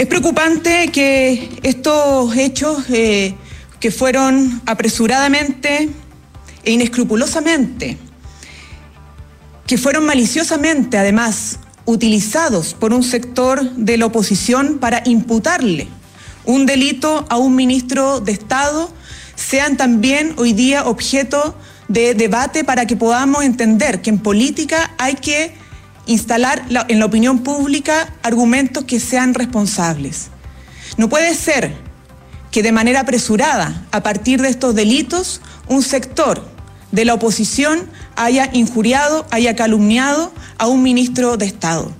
[0.00, 3.34] Es preocupante que estos hechos eh,
[3.80, 5.90] que fueron apresuradamente
[6.64, 7.98] e inescrupulosamente,
[9.66, 15.86] que fueron maliciosamente además utilizados por un sector de la oposición para imputarle
[16.46, 18.90] un delito a un ministro de Estado,
[19.36, 21.54] sean también hoy día objeto
[21.88, 25.59] de debate para que podamos entender que en política hay que
[26.06, 30.28] instalar en la opinión pública argumentos que sean responsables.
[30.96, 31.74] No puede ser
[32.50, 36.44] que de manera apresurada, a partir de estos delitos, un sector
[36.92, 41.92] de la oposición haya injuriado, haya calumniado a un ministro de Estado.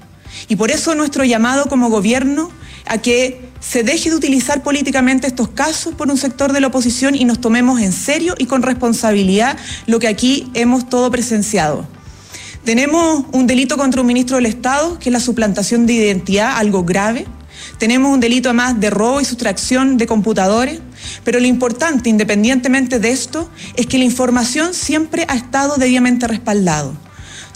[0.49, 2.51] Y por eso nuestro llamado como gobierno
[2.87, 7.15] a que se deje de utilizar políticamente estos casos por un sector de la oposición
[7.15, 11.87] y nos tomemos en serio y con responsabilidad lo que aquí hemos todo presenciado.
[12.65, 16.85] Tenemos un delito contra un ministro del Estado, que es la suplantación de identidad, algo
[16.85, 17.27] grave.
[17.79, 20.81] Tenemos un delito además de robo y sustracción de computadores.
[21.25, 26.93] Pero lo importante, independientemente de esto, es que la información siempre ha estado debidamente respaldado.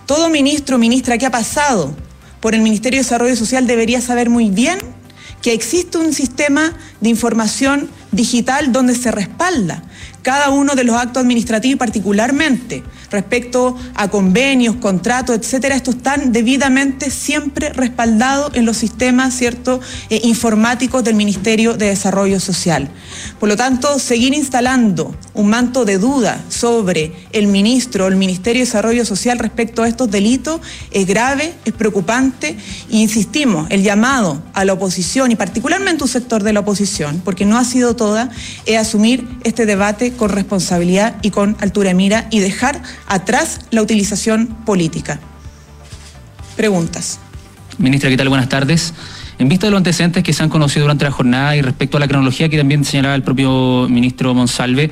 [0.06, 1.94] Todo ministro o ministra que ha pasado
[2.40, 4.78] por el Ministerio de Desarrollo Social debería saber muy bien
[5.42, 9.82] que existe un sistema de información digital donde se respalda
[10.24, 17.10] cada uno de los actos administrativos, particularmente respecto a convenios, contratos, etcétera, estos están debidamente
[17.10, 22.88] siempre respaldados en los sistemas cierto, eh, informáticos del Ministerio de Desarrollo Social.
[23.38, 28.60] Por lo tanto, seguir instalando un manto de duda sobre el ministro o el Ministerio
[28.60, 30.60] de Desarrollo Social respecto a estos delitos
[30.90, 32.56] es grave, es preocupante
[32.90, 37.44] e insistimos, el llamado a la oposición y particularmente un sector de la oposición, porque
[37.44, 38.30] no ha sido toda,
[38.64, 43.82] es asumir este debate con responsabilidad y con altura de mira y dejar atrás la
[43.82, 45.20] utilización política.
[46.56, 47.18] Preguntas.
[47.78, 48.28] Ministra, ¿qué tal?
[48.28, 48.94] Buenas tardes.
[49.38, 52.00] En vista de los antecedentes que se han conocido durante la jornada y respecto a
[52.00, 54.90] la cronología que también señalaba el propio ministro Monsalve,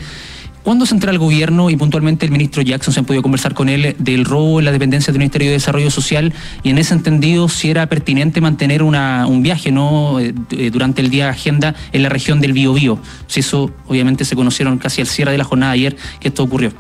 [0.63, 3.69] ¿Cuándo se entra el gobierno y puntualmente el ministro Jackson se han podido conversar con
[3.69, 7.49] él del robo en la dependencia del Ministerio de Desarrollo Social y en ese entendido
[7.49, 12.05] si era pertinente mantener un viaje no eh, eh, durante el día de agenda en
[12.05, 12.99] la región del Biobío?
[13.27, 16.73] Si eso obviamente se conocieron casi al cierre de la jornada ayer que esto ocurrió.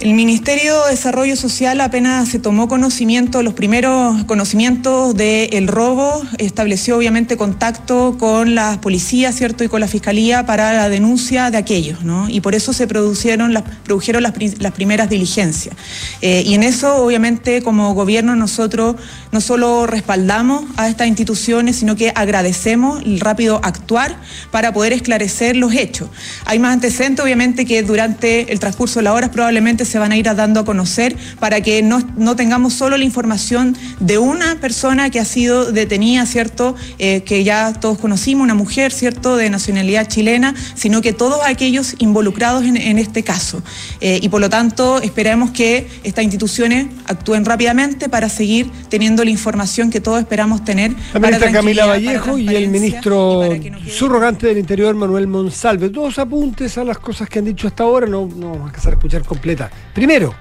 [0.00, 6.96] El Ministerio de Desarrollo Social apenas se tomó conocimiento, los primeros conocimientos del robo, estableció
[6.96, 9.64] obviamente contacto con las policías, ¿cierto?
[9.64, 12.28] Y con la Fiscalía para la denuncia de aquellos, ¿no?
[12.28, 15.74] Y por eso se produjeron las, produjeron las, primeras diligencias.
[16.22, 18.94] Eh, y en eso, obviamente, como gobierno nosotros
[19.32, 24.16] no solo respaldamos a estas instituciones, sino que agradecemos el rápido actuar
[24.50, 26.08] para poder esclarecer los hechos.
[26.44, 30.16] Hay más antecedentes, obviamente, que durante el transcurso de las horas probablemente se van a
[30.16, 35.10] ir dando a conocer para que no, no tengamos solo la información de una persona
[35.10, 36.74] que ha sido detenida, ¿cierto?
[36.98, 41.94] Eh, que ya todos conocimos, una mujer, ¿cierto?, de nacionalidad chilena, sino que todos aquellos
[41.98, 43.62] involucrados en, este caso.
[44.00, 49.30] Eh, y por lo tanto, esperamos que estas instituciones actúen rápidamente para seguir teniendo la
[49.30, 50.92] información que todos esperamos tener.
[50.92, 55.88] La para ministra Camila Vallejo y el ministro y no subrogante del Interior, Manuel Monsalve.
[55.88, 58.92] Dos apuntes a las cosas que han dicho hasta ahora, no, no vamos a alcanzar
[58.92, 59.70] a escuchar completa.
[59.94, 60.34] Primero,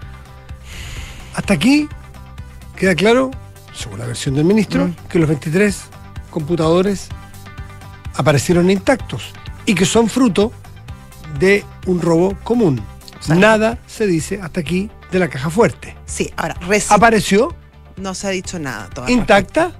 [1.35, 1.87] hasta aquí
[2.75, 3.31] queda claro,
[3.73, 5.77] según la versión del ministro, que los 23
[6.29, 7.09] computadores
[8.15, 9.31] aparecieron intactos
[9.65, 10.51] y que son fruto
[11.39, 12.81] de un robo común.
[13.19, 15.95] sea, Nada se dice hasta aquí de la caja fuerte.
[16.05, 17.55] Sí, ahora, reci- Apareció
[17.97, 19.15] no se ha dicho nada todavía.
[19.15, 19.71] intacta.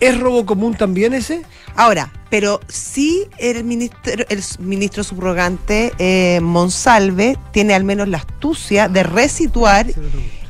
[0.00, 1.42] ¿Es robo común también ese?
[1.76, 8.88] Ahora, pero sí el ministro, el ministro subrogante eh, Monsalve tiene al menos la astucia
[8.88, 9.86] de resituar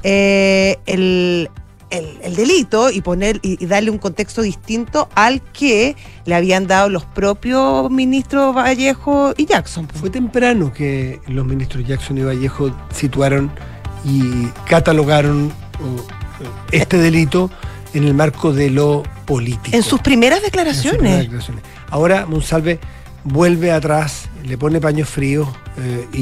[0.02, 1.50] eh, el,
[1.90, 6.66] el- el delito y poner y, y darle un contexto distinto al que le habían
[6.66, 9.86] dado los propios ministros Vallejo y Jackson.
[9.88, 13.50] Fue temprano que los ministros Jackson y Vallejo situaron
[14.02, 15.52] y catalogaron
[16.70, 17.50] este delito
[17.94, 19.76] en el marco de lo político.
[19.76, 21.28] En sus primeras En sus primeras declaraciones.
[21.90, 22.78] Ahora Monsalve
[23.24, 26.20] vuelve atrás, le pone paños fríos eh, y,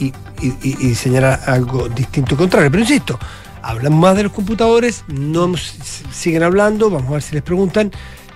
[0.00, 2.70] y- y- y- señala algo distinto y contrario.
[2.70, 3.18] Pero insisto,
[3.62, 5.52] hablan más de los computadores, no
[6.12, 7.90] siguen hablando, vamos a ver si les preguntan.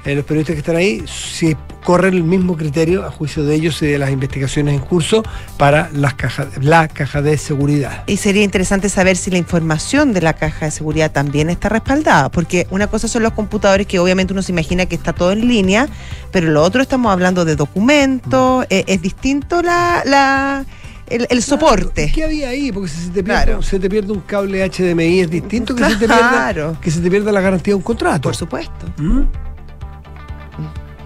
[0.06, 3.80] Eh, los periodistas que están ahí, si corren el mismo criterio a juicio de ellos
[3.82, 5.22] y de las investigaciones en curso
[5.58, 8.02] para las cajas, la caja de seguridad.
[8.06, 12.28] Y sería interesante saber si la información de la caja de seguridad también está respaldada,
[12.30, 15.46] porque una cosa son los computadores que obviamente uno se imagina que está todo en
[15.46, 15.88] línea,
[16.32, 18.66] pero lo otro estamos hablando de documentos, Mm.
[18.70, 20.64] eh, es distinto la, la-
[21.08, 22.10] el, el soporte.
[22.12, 22.72] ¿Qué había ahí?
[22.72, 23.62] Porque si se te, pierde, Claro.
[23.62, 26.52] se te pierde un cable HDMI es distinto que, se te Claro.
[26.72, 28.22] pierda, que se te pierda la garantía de un contrato.
[28.22, 28.86] Por supuesto.
[28.98, 29.20] ¿Mm?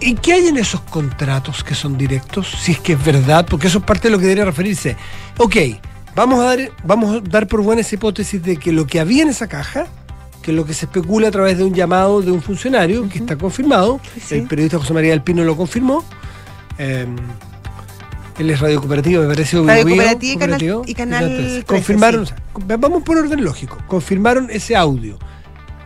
[0.00, 2.48] ¿Y qué hay en esos contratos que son directos?
[2.60, 4.96] Si es que es verdad, porque eso es parte de lo que debería referirse.
[5.38, 5.56] Ok,
[6.14, 9.22] vamos a dar, vamos a dar por buena esa hipótesis de que lo que había
[9.22, 9.86] en esa caja,
[10.42, 13.18] que es lo que se especula a través de un llamado de un funcionario, que
[13.18, 14.36] está confirmado, Sí.
[14.36, 16.02] el periodista José María del Pino lo confirmó.
[16.78, 17.06] eh,
[18.38, 19.58] él es Radio Cooperativa, me parece.
[19.58, 20.82] Radio Bio Bio, Cooperativa y Canal- Cooperativo.
[20.86, 22.32] y Canal Entonces, 13, confirmaron, sí.
[22.78, 25.18] vamos por orden lógico, confirmaron ese audio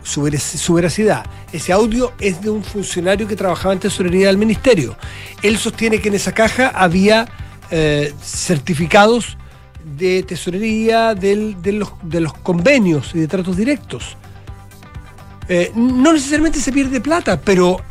[0.05, 1.25] su, verac- su veracidad.
[1.51, 4.95] Ese audio es de un funcionario que trabajaba en tesorería del ministerio.
[5.41, 7.27] Él sostiene que en esa caja había
[7.71, 9.37] eh, certificados
[9.97, 14.15] de tesorería de, los, de los convenios y de tratos directos.
[15.47, 17.81] Eh, no necesariamente se pierde plata, pero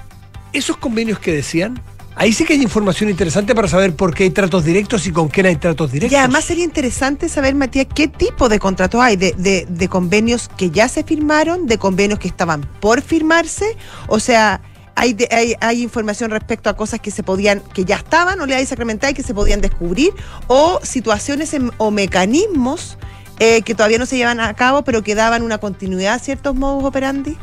[0.53, 1.81] esos convenios que decían,
[2.17, 5.29] ahí sí que hay información interesante para saber por qué hay tratos directos y con
[5.29, 6.13] quién hay tratos directos.
[6.13, 10.49] Y además sería interesante saber, Matías, qué tipo de contratos hay, de, de- de convenios
[10.57, 13.77] que ya se firmaron, de convenios que estaban por firmarse,
[14.09, 14.61] o sea,
[14.97, 15.29] hay, de-
[15.61, 18.65] hay, información respecto a cosas que se podían, que ya estaban o le hay
[19.11, 20.13] y que se podían descubrir,
[20.47, 22.97] o situaciones en- o mecanismos
[23.41, 26.55] eh, que todavía no se llevan a cabo, pero que daban una continuidad a ciertos
[26.55, 27.37] modus operandi.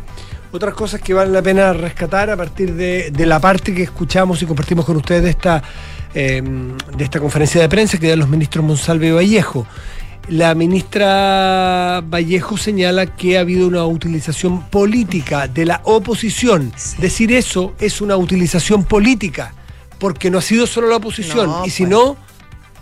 [0.53, 4.41] Otras cosas que vale la pena rescatar a partir de, de la parte que escuchamos
[4.41, 5.63] y compartimos con ustedes de esta,
[6.13, 9.65] eh, de esta conferencia de prensa que dan los ministros Monsalve y Vallejo.
[10.27, 16.73] La ministra Vallejo señala que ha habido una utilización política de la oposición.
[16.75, 16.97] Sí.
[17.01, 19.53] Decir eso es una utilización política,
[19.99, 21.47] porque no ha sido solo la oposición.
[21.47, 21.91] No, y si pues.
[21.91, 22.17] no,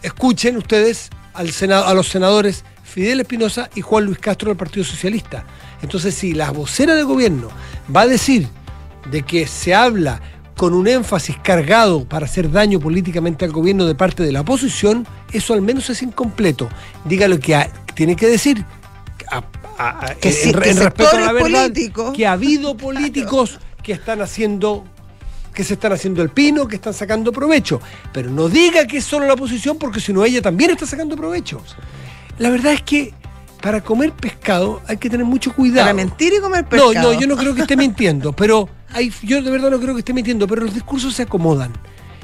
[0.02, 4.84] escuchen ustedes al Senado, a los senadores Fidel Espinosa y Juan Luis Castro del Partido
[4.84, 5.46] Socialista.
[5.82, 7.48] Entonces, si la vocera de gobierno
[7.96, 8.48] va a decir
[9.12, 10.22] de que se habla
[10.58, 15.08] con un énfasis cargado para hacer daño políticamente al gobierno de parte de la oposición,
[15.32, 16.68] eso al menos es incompleto.
[17.06, 17.58] Diga lo que
[17.96, 18.66] tiene que decir.
[19.32, 19.44] a-
[19.78, 21.72] a- a- Que en, sí, en que respeto a la verdad,
[22.14, 24.84] que ha habido políticos que están haciendo
[25.54, 27.82] que se están haciendo el pino, que están sacando provecho.
[28.14, 31.16] Pero no diga que es solo la oposición, porque si no ella también está sacando
[31.18, 31.62] provecho.
[32.38, 33.14] La verdad es que
[33.62, 35.86] para comer pescado hay que tener mucho cuidado.
[35.86, 37.14] Para mentir y comer No, pescado.
[37.14, 40.00] no, yo no creo que esté mintiendo, pero hay, yo de verdad no creo que
[40.00, 41.74] esté mintiendo, pero los discursos se acomodan.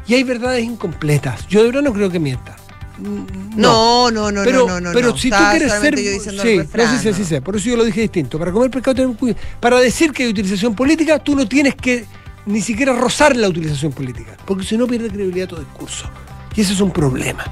[0.08, 1.48] Y hay verdades incompletas.
[1.48, 2.56] Yo de verdad no creo que mienta.
[2.98, 4.92] Mm, No, no, no, pero, no, no, no.
[4.94, 5.18] pero no.
[5.18, 5.96] si tú quieres ser.
[6.00, 7.16] yo Sí, refrán, no, sí, sí, ¿no?
[7.16, 8.40] sí, sí, por eso yo lo dije distinto.
[8.40, 9.40] Para comer pescado tenemos cuidado.
[9.60, 12.06] Para decir que hay utilización política, tú no tienes que
[12.46, 16.06] ni siquiera rozar la utilización política, porque si no pierde credibilidad tu discurso.
[16.56, 17.44] Y ese es un problema.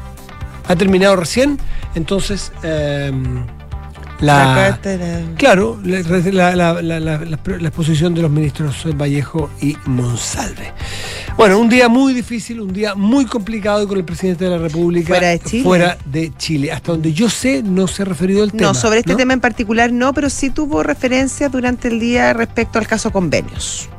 [0.67, 1.60] Ha terminado recién,
[1.96, 2.52] entonces.
[2.63, 3.46] em,
[4.25, 5.21] la, cátedra.
[5.38, 5.99] claro, la,
[7.67, 10.73] exposición de los ministros Vallejo y Monsalve.
[11.38, 15.07] Bueno, un día muy difícil, un día muy complicado con el presidente de la República
[15.07, 15.63] Fuera de Chile.
[15.63, 16.71] fuera de Chile.
[16.71, 18.63] Hasta donde yo sé, no se ha referido al tema.
[18.63, 19.17] No, sobre este ¿no?
[19.17, 23.89] tema en particular no, pero sí tuvo referencia durante el día respecto al caso convenios.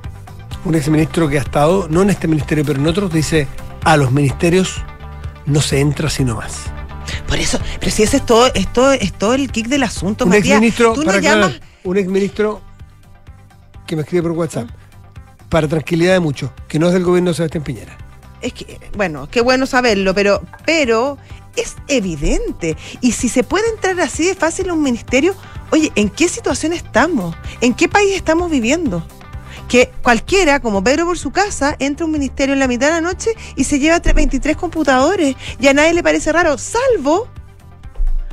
[0.64, 3.48] Un exministro que ha estado, no en este ministerio, pero en otros, dice:
[3.82, 4.82] a los ministerios
[5.46, 6.73] no se entra sino más.
[7.34, 10.24] Por eso, pero si ese es todo, es todo, es todo el kick del asunto,
[10.24, 10.50] un Matías.
[10.50, 11.60] exministro, Tú no para aclarar, llamas.
[11.82, 12.60] un exministro
[13.88, 14.68] que me escribe por WhatsApp,
[15.48, 17.98] para tranquilidad de muchos, que no es del gobierno de Sebastián Piñera.
[18.40, 21.18] Es que, bueno, qué bueno saberlo, pero, pero
[21.56, 22.76] es evidente.
[23.00, 25.34] Y si se puede entrar así de fácil a un ministerio,
[25.72, 27.34] oye, ¿en qué situación estamos?
[27.60, 29.04] ¿En qué país estamos viviendo?
[29.68, 32.92] Que cualquiera, como Pedro por su casa, entra a un ministerio en la mitad de
[32.94, 35.34] la noche y se lleva tre- 23 computadores.
[35.58, 37.28] Y a nadie le parece raro, salvo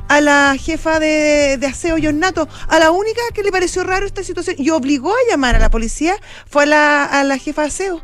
[0.08, 2.46] a la jefa de, de aseo, Nato.
[2.68, 5.70] A la única que le pareció raro esta situación y obligó a llamar a la
[5.70, 6.16] policía
[6.48, 8.02] fue a la, a la jefa de aseo.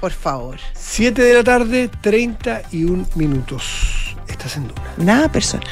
[0.00, 0.58] Por favor.
[0.74, 4.14] 7 de la tarde, 31 minutos.
[4.28, 4.94] Estás en Duna.
[4.98, 5.66] Nada personal.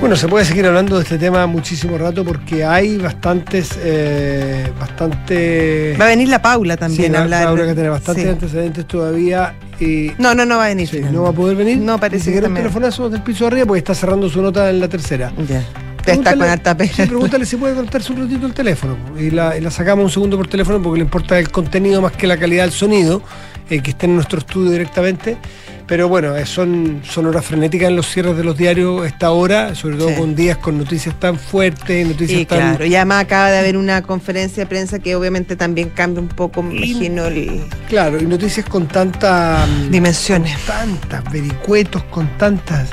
[0.00, 5.94] Bueno, se puede seguir hablando de este tema muchísimo rato porque hay bastantes, eh, bastante...
[6.00, 7.44] Va a venir la Paula también Sí, a hablar.
[7.44, 8.30] Laura, que tiene bastantes Sí.
[8.30, 9.54] antecedentes todavía.
[9.78, 10.88] Y No, no, no va a venir.
[10.88, 11.76] sí, no va a poder venir.
[11.78, 12.62] No, parece Ni que también.
[12.64, 15.32] telefonazo del piso de arriba porque está cerrando su nota en la tercera.
[15.46, 15.62] Ya.
[16.06, 16.92] Está con harta pena.
[16.94, 18.96] Sí, pregúntale si puede conectarse un ratito el teléfono.
[19.18, 22.12] Y la, y la sacamos un segundo por teléfono porque le importa el contenido más
[22.12, 23.22] que la calidad del sonido,
[23.68, 25.36] eh, que esté en nuestro estudio directamente.
[25.90, 29.74] Pero bueno, eh, son, son horas frenéticas en los cierres de los diarios esta hora,
[29.74, 30.14] sobre todo Sí.
[30.14, 32.58] con días con noticias tan fuertes, noticias Y tan.
[32.60, 36.28] claro, y además acaba de haber una conferencia de prensa que obviamente también cambia un
[36.28, 39.68] poco, me imagino, el- Claro, y noticias con tantas.
[39.90, 40.56] dimensiones.
[40.64, 42.88] tantas vericuetos, con tantas.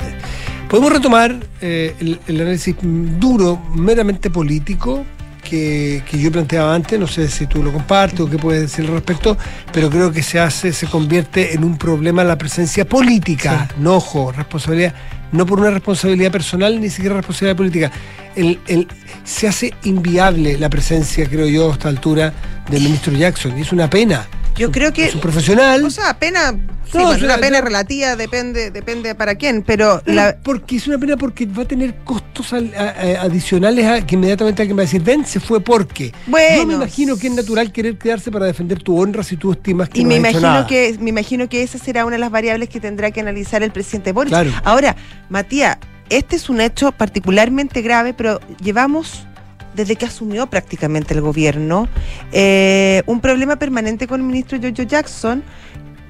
[0.68, 5.04] Podemos retomar eh, el, el análisis duro, meramente político,
[5.48, 8.84] que, que yo planteaba antes, no sé si tú lo compartes o qué puedes decir
[8.86, 9.36] al respecto,
[9.72, 14.32] pero creo que se hace, se convierte en un problema la presencia política, no ojo,
[14.32, 14.94] responsabilidad,
[15.32, 17.90] no por una responsabilidad personal ni siquiera responsabilidad política.
[18.36, 18.86] El, el-
[19.24, 22.32] se hace inviable la presencia, creo yo, a esta altura
[22.70, 24.26] del ministro Jackson, y es una pena.
[24.58, 25.06] Yo creo que.
[25.06, 25.84] Es un profesional.
[25.84, 26.54] O sea, pena.
[26.90, 31.18] Sí, No, una pena relativa, depende, depende para quién, pero la, Porque es una pena
[31.18, 32.80] porque va a tener costos al- a-
[33.20, 36.14] a- adicionales a, que inmediatamente alguien va a decir, ven, se fue porque.
[36.26, 36.56] Bueno.
[36.62, 39.90] Yo me imagino que es natural querer quedarse para defender tu honra si tú estimas
[39.90, 40.66] que Y no me has hecho imagino nada.
[40.66, 43.70] que me imagino que esa será una de las variables que tendrá que analizar el
[43.70, 44.30] presidente Boris.
[44.30, 44.50] Claro.
[44.64, 44.96] Ahora,
[45.28, 45.76] Matías,
[46.08, 49.26] este es un hecho particularmente grave, pero llevamos
[49.74, 51.88] desde que asumió prácticamente el gobierno
[52.32, 55.42] eh, un problema permanente con el ministro Giorgio Jackson,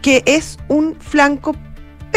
[0.03, 1.55] que es un flanco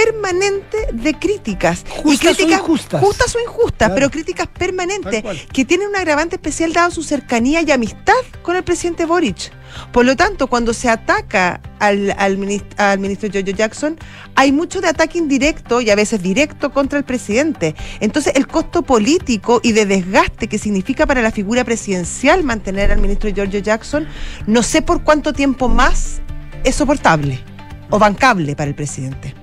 [0.05, 3.01] permanente de críticas Justas y críticas o injustas.
[3.01, 3.95] justas o injustas, Claro.
[3.95, 8.63] pero críticas permanentes que tienen un agravante especial dado su cercanía y amistad con el
[8.63, 9.51] presidente Boric.
[9.93, 12.37] Por lo tanto, cuando se ataca al, al,
[12.77, 13.97] al ministro Jojo Jackson,
[14.35, 17.73] hay mucho de ataque indirecto y a veces directo contra el presidente.
[18.01, 22.99] Entonces, el costo político y de desgaste que significa para la figura presidencial mantener al
[22.99, 24.07] ministro Giorgio Jackson,
[24.45, 26.21] no sé por cuánto tiempo más
[26.65, 27.39] es soportable
[27.89, 29.33] o bancable para el presidente.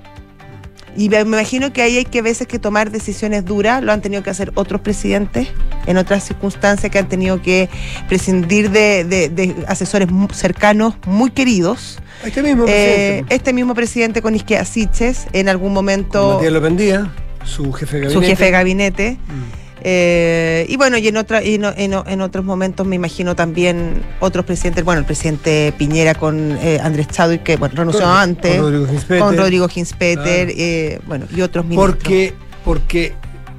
[0.98, 4.22] Y me imagino que ahí hay que veces que tomar decisiones duras, lo han tenido
[4.24, 5.46] que hacer otros presidentes
[5.86, 7.68] en otras circunstancias que han tenido que
[8.08, 12.00] prescindir de, de- de asesores cercanos, muy queridos.
[12.24, 13.34] Este mismo Eh, presidente.
[13.36, 17.08] este mismo presidente con Isquia Siches, en algún momento Matías López Díaz,
[17.44, 18.28] su jefe de su gabinete.
[18.30, 19.10] jefe de gabinete.
[19.28, 19.57] Mm.
[19.82, 24.44] Eh, y bueno, y en, otra, y no- en, otros momentos me imagino también otros
[24.44, 28.64] presidentes, bueno, el presidente Piñera con eh, Andrés Chadwick, que bueno, renunció Con- antes, con
[28.72, 29.18] Rodrigo Ginspeter.
[29.22, 30.52] con Rodrigo Ginspeter, Claro.
[30.58, 31.94] eh, bueno, y otros ministros.
[31.96, 33.12] Porque, porque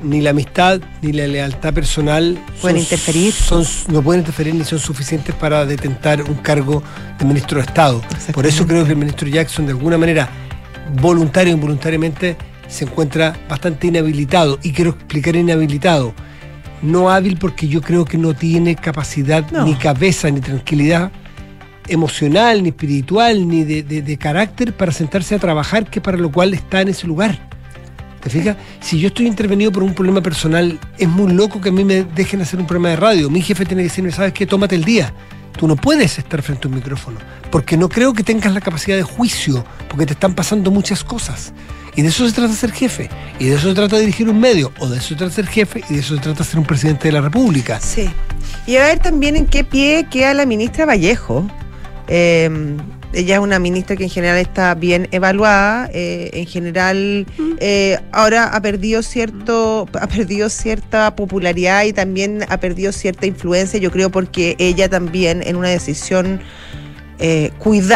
[0.03, 3.33] ni la amistad ni la lealtad personal Pueden interferir.
[3.33, 6.81] son- no pueden interferir ni son suficientes para detentar un cargo
[7.17, 8.01] de ministro de Estado.
[8.33, 10.29] Por eso creo que el ministro Jackson, de alguna manera,
[11.01, 12.35] voluntario o involuntariamente,
[12.69, 14.59] se encuentra bastante inhabilitado.
[14.63, 16.13] Y quiero explicar inhabilitado.
[16.81, 19.65] No hábil porque yo creo que no tiene capacidad, No.
[19.65, 21.11] ni cabeza, ni tranquilidad
[21.87, 26.31] emocional, ni espiritual, ni de, de- de carácter para sentarse a trabajar, que para lo
[26.31, 27.47] cual está en ese lugar.
[28.21, 28.57] ¿Te fijas?
[28.81, 32.03] Si yo estoy intervenido por un problema personal, es muy loco que a mí me
[32.03, 33.29] dejen hacer un programa de radio.
[33.29, 34.45] Mi jefe tiene que decirme, ¿sabes qué?
[34.45, 35.13] Tómate el día.
[35.57, 37.17] Tú no puedes estar frente a un micrófono,
[37.49, 41.53] porque no creo que tengas la capacidad de juicio, porque te están pasando muchas cosas.
[41.99, 44.71] Y de eso se trata ser jefe, y de eso se trata dirigir un medio,
[44.79, 47.09] o de eso se trata ser jefe, y de eso se trata ser un presidente
[47.09, 47.77] de la República.
[47.81, 48.09] Sí.
[48.65, 51.45] Y a ver también en qué pie queda la ministra Vallejo.
[52.07, 52.77] Eh,
[53.11, 57.27] ella es una ministra que en general está bien evaluada, eh, en general
[57.59, 63.77] eh, ahora ha perdido cierto, ha perdido cierta popularidad y también ha perdido cierta influencia,
[63.77, 66.39] yo creo porque ella también en una decisión
[67.19, 67.51] eh,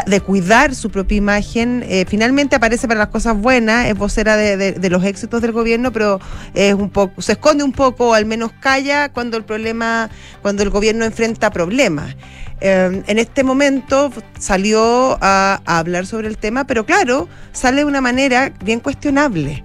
[0.06, 1.84] de cuidar su propia imagen.
[1.88, 5.92] Eh, finalmente aparece para las cosas buenas, es vocera de, de, los éxitos del gobierno,
[5.92, 6.20] pero
[6.54, 10.10] es un poco, se esconde un poco, o al menos calla cuando el problema,
[10.42, 12.16] cuando el gobierno enfrenta problemas.
[12.62, 17.86] Eh, en este momento salió a, a, hablar sobre el tema, pero claro, sale de
[17.86, 19.64] una manera bien cuestionable.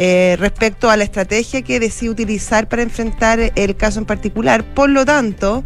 [0.00, 4.62] Eh, respecto a la estrategia que decide utilizar para enfrentar el caso en particular.
[4.62, 5.64] Por lo tanto,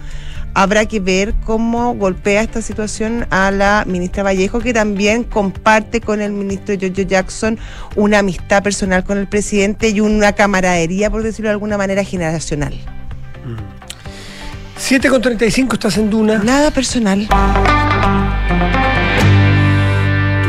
[0.55, 6.20] habrá que ver cómo golpea esta situación a la ministra Vallejo, que también comparte con
[6.20, 7.59] el ministro Giorgio Jackson
[7.96, 12.74] una amistad personal con el presidente y una camaradería, por decirlo de alguna manera, generacional.
[14.76, 16.38] 7 con 35 estás en Duna.
[16.42, 17.20] Nada personal.
[17.20, 17.28] ¿Tú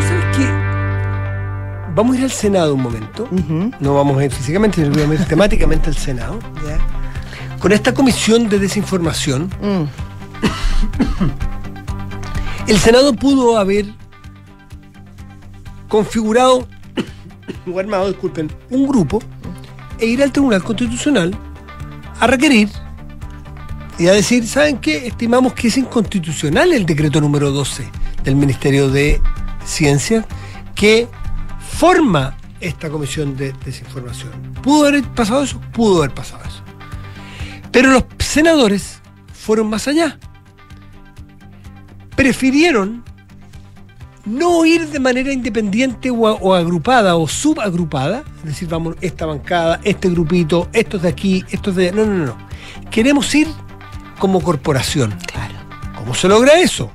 [0.02, 0.46] sabes qué?
[1.96, 3.28] Vamos a ir al Senado un momento.
[3.32, 3.76] Uh -huh.
[3.80, 6.40] No vamos a ir físicamente, sino vamos a ir temáticamente al Senado.
[6.66, 7.03] Yeah
[7.64, 9.86] con esta comisión de desinformación, mm.
[12.68, 13.86] el Senado pudo haber
[15.88, 16.68] configurado
[17.66, 19.24] o armado, disculpen, un grupo
[19.98, 21.34] e ir al Tribunal Constitucional
[22.20, 22.68] a requerir
[23.98, 25.08] y a decir, ¿saben qué?
[25.08, 27.90] Estimamos que es inconstitucional el decreto número 12
[28.26, 29.22] del Ministerio de
[29.64, 30.26] Ciencia
[30.76, 31.08] que
[31.62, 34.34] forma esta comisión de desinformación.
[34.62, 35.62] ¿Pudo haber pasado eso?
[35.72, 36.63] Pudo haber pasado eso.
[37.74, 39.02] Pero los senadores
[39.34, 40.20] fueron más allá.
[42.16, 43.04] Prefirieron
[44.26, 49.82] no ir de manera independiente o, o, agrupada o subagrupada, es decir, vamos, esta bancada,
[49.84, 51.92] este grupito, estos de aquí, estos de.
[51.92, 52.38] No, no, no.
[52.92, 53.48] Queremos ir
[54.20, 55.14] como corporación.
[55.26, 55.56] Claro.
[55.98, 56.92] ¿Cómo se logra eso?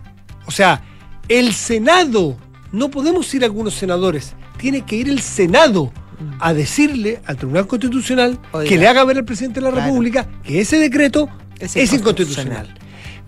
[0.46, 0.80] O sea,
[1.28, 2.36] el Senado,
[2.70, 5.92] no podemos ir algunos senadores, tiene que ir el Senado
[6.40, 9.86] a decirle al Tribunal Constitucional Oiga, que le haga ver al presidente de la claro.
[9.86, 12.74] República que ese decreto es, es inconstitucional.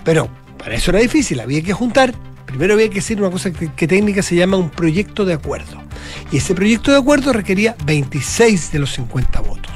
[0.05, 0.29] Pero
[0.59, 2.15] para eso era difícil, había que juntar,
[2.47, 5.83] primero había que hacer una cosa que, que, técnica se llama un proyecto de acuerdo.
[6.33, 9.73] Y ese proyecto de acuerdo requería 26 de los 50 votos.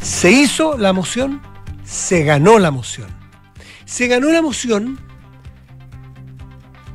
[0.00, 1.40] Se hizo la moción,
[1.84, 3.08] se ganó la moción.
[3.84, 4.98] Se ganó la moción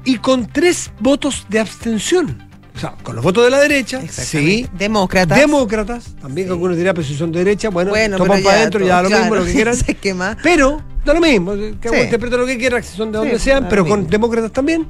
[0.04, 2.49] y con tres votos de abstención.
[2.80, 4.66] O sea, con los votos de la derecha, sí.
[4.72, 5.38] Demócratas.
[5.38, 6.54] Demócratas, también sí.
[6.54, 9.24] algunos dirán, pero si son de derecha, bueno, bueno toman para adentro, ya lo claro,
[9.26, 9.76] mismo, lo que quieran.
[9.76, 10.38] Se quema.
[10.42, 11.96] Pero, da lo mismo, que sí.
[11.98, 14.88] interpreta lo que quiera, si son de donde sí, sean, pero con demócratas también.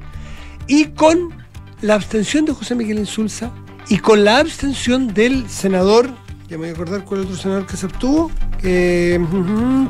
[0.68, 1.34] Y con
[1.82, 3.50] la abstención de José Miguel Insulza
[3.88, 6.12] y con la abstención del senador,
[6.50, 8.32] ya me voy a acordar cuál otro senador que se obtuvo, uh
[8.64, 9.90] -huh,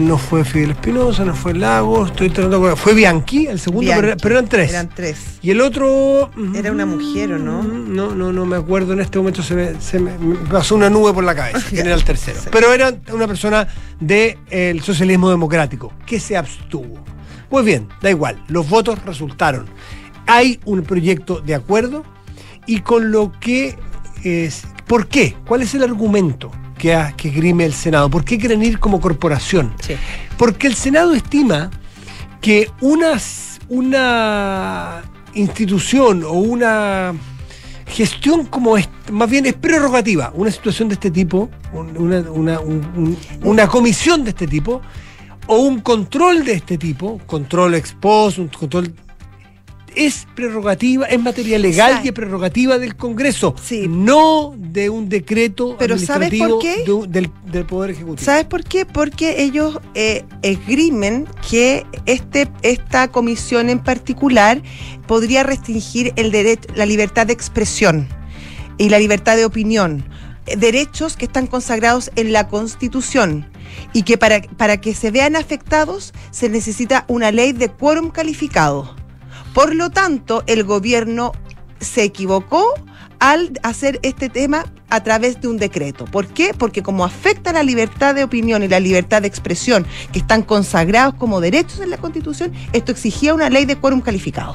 [0.00, 4.00] no fue Fidel Espinosa, no fue Lagos, estoy tratando de fue Bianchi, el segundo, Bianchi.
[4.02, 4.70] Pero, pero, eran tres.
[4.70, 5.38] Eran tres.
[5.42, 6.30] Y el otro.
[6.56, 7.62] Era una mujer, ¿o no?
[7.62, 8.94] No, no, no me acuerdo.
[8.94, 11.64] En este momento se me, se me, me pasó una nube por la cabeza.
[11.70, 12.40] ¿Quién era el tercero?
[12.40, 12.48] Sí.
[12.50, 13.68] Pero era una persona
[14.00, 16.98] del de, socialismo democrático que se abstuvo.
[17.48, 18.42] Pues bien, da igual.
[18.48, 19.66] Los votos resultaron.
[20.26, 22.02] Hay un proyecto de acuerdo
[22.66, 23.76] y con lo que
[24.24, 24.64] es.
[24.86, 25.36] ¿Por qué?
[25.46, 26.50] ¿Cuál es el argumento?
[26.82, 28.10] que, que grime el Senado.
[28.10, 29.72] ¿Por qué quieren ir como corporación?
[29.80, 29.94] Sí.
[30.36, 31.70] Porque el Senado estima
[32.40, 33.20] que una,
[33.68, 35.02] una
[35.32, 37.14] institución o una
[37.86, 43.16] gestión como es, más bien es prerrogativa, una situación de este tipo, una, una, un,
[43.44, 44.82] una comisión de este tipo,
[45.46, 48.92] o un control de este tipo, control ex post, un control
[49.96, 52.06] es prerrogativa, es materia legal Exacto.
[52.06, 53.86] y es prerrogativa del Congreso, sí.
[53.88, 57.08] no de un decreto Pero administrativo ¿sabes por qué?
[57.08, 58.24] De, del, del, Poder Ejecutivo.
[58.24, 58.86] ¿Sabes por qué?
[58.86, 64.62] Porque ellos eh, esgrimen que este, esta comisión en particular
[65.06, 68.08] podría restringir el derecho, la libertad de expresión
[68.78, 70.04] y la libertad de opinión,
[70.56, 73.50] derechos que están consagrados en la Constitución
[73.92, 79.01] y que para, para que se vean afectados se necesita una ley de quórum calificado.
[79.54, 81.32] Por lo tanto, el gobierno
[81.80, 82.74] se equivocó
[83.18, 86.06] al hacer este tema a través de un decreto.
[86.06, 86.54] ¿Por qué?
[86.56, 91.14] Porque como afecta la libertad de opinión y la libertad de expresión, que están consagrados
[91.14, 94.54] como derechos en la Constitución, esto exigía una ley de quórum calificado.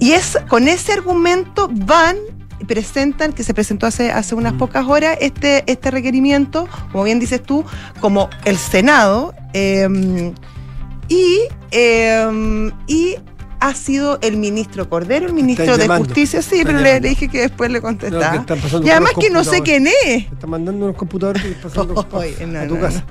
[0.00, 2.16] Y es con ese argumento van
[2.66, 7.42] presentan, que se presentó hace, hace unas pocas horas, este, este requerimiento, como bien dices
[7.42, 7.64] tú,
[8.00, 10.32] como el Senado, eh,
[11.08, 11.40] y,
[11.70, 13.16] eh, y
[13.62, 17.42] ha sido el ministro Cordero, el ministro de Justicia, sí, pero le, le, dije que
[17.42, 18.44] después le contestaba.
[18.44, 19.92] No, y además que no sé quién es.
[20.02, 23.04] Te está mandando unos computadores y pasando oh, no, a tu casa.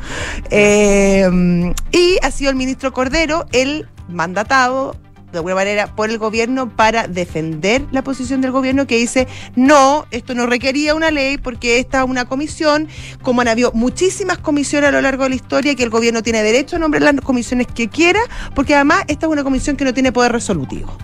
[0.50, 4.98] Eh, y ha sido el ministro Cordero el mandatado
[5.32, 10.06] de alguna manera, por el gobierno para defender la posición del gobierno que dice, no,
[10.12, 12.88] esto no requería una ley porque esta es una comisión,
[13.22, 16.44] como han habido muchísimas comisiones a lo largo de la historia, que el gobierno tiene
[16.44, 18.20] derecho a nombrar las comisiones que quiera,
[18.56, 20.96] porque además esta es una comisión que no tiene poder resolutivo.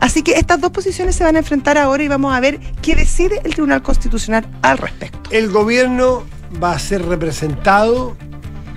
[0.00, 2.94] Así que estas dos posiciones se van a enfrentar ahora y vamos a ver qué
[2.94, 5.18] decide el Tribunal Constitucional al respecto.
[5.30, 6.24] El gobierno
[6.62, 8.16] va a ser representado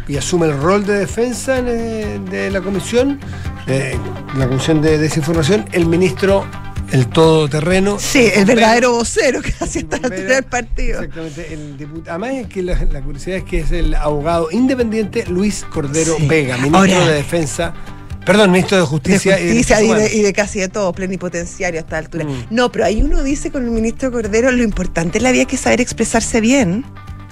[0.08, 3.20] y asume el rol de defensa en, eh, de la comisión,
[3.68, 3.98] de
[4.38, 6.46] la comisión de desinformación, el ministro,
[6.92, 7.98] el todoterreno.
[8.00, 11.02] Sí, el verdadero vocero que hace del partido.
[11.02, 11.54] Exactamente.
[11.54, 15.64] El dipu- Además, es que la, la curiosidad es que es el abogado independiente Luis
[15.72, 16.28] Cordero Sí.
[16.28, 17.74] Vega, ministro Ahora- de Defensa,
[18.26, 21.84] perdón, ministro de de Justicia, y, y de, y de casi de todo, plenipotenciario a
[21.84, 22.26] esta altura.
[22.26, 22.48] Mm.
[22.50, 25.48] No, pero ahí uno dice con el ministro Cordero, lo importante en la vida es
[25.48, 26.84] que saber expresarse bien.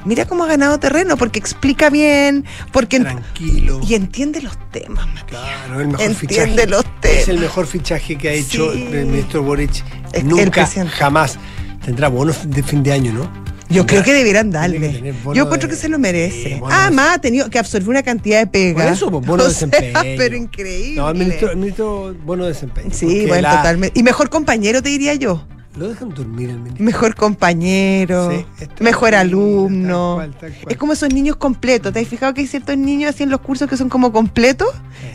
[0.05, 2.99] Mira cómo ha ganado terreno, porque explica bien, porque.
[2.99, 3.81] Tranquilo.
[3.87, 5.41] y entiende los temas, Matías.
[5.41, 6.15] Claro, el mejor Entiende
[6.55, 6.67] fichaje.
[6.67, 7.27] los Es temas.
[7.29, 8.87] el mejor fichaje que ha hecho Sí.
[8.91, 9.83] el ministro Boric.
[10.13, 11.37] Es- Nunca, jamás.
[11.83, 13.49] Tendrá bonos de fin de año, ¿no?
[13.69, 15.13] Yo creo que que darle.
[15.35, 16.59] Yo encuentro de- que se lo merece.
[16.71, 18.83] Ah, más ha tenido que absorber una cantidad de pega.
[18.83, 20.15] Por eso, pues, bono de sea, desempeño.
[20.17, 20.95] pero increíble.
[20.95, 22.89] No, el ministro, el ministro bono de desempeño.
[22.91, 23.99] Sí, bueno, la- totalmente.
[23.99, 25.45] Y mejor compañero, te diría yo.
[25.79, 26.83] Lo dejan dormir el ministro.
[26.83, 30.17] Mejor compañero, Sí, está mejor alumno.
[30.17, 30.65] tal cual, tal cual.
[30.73, 31.93] Es como esos niños completos.
[31.93, 34.67] ¿Te has fijado que hay ciertos niños así en los cursos que son como completos?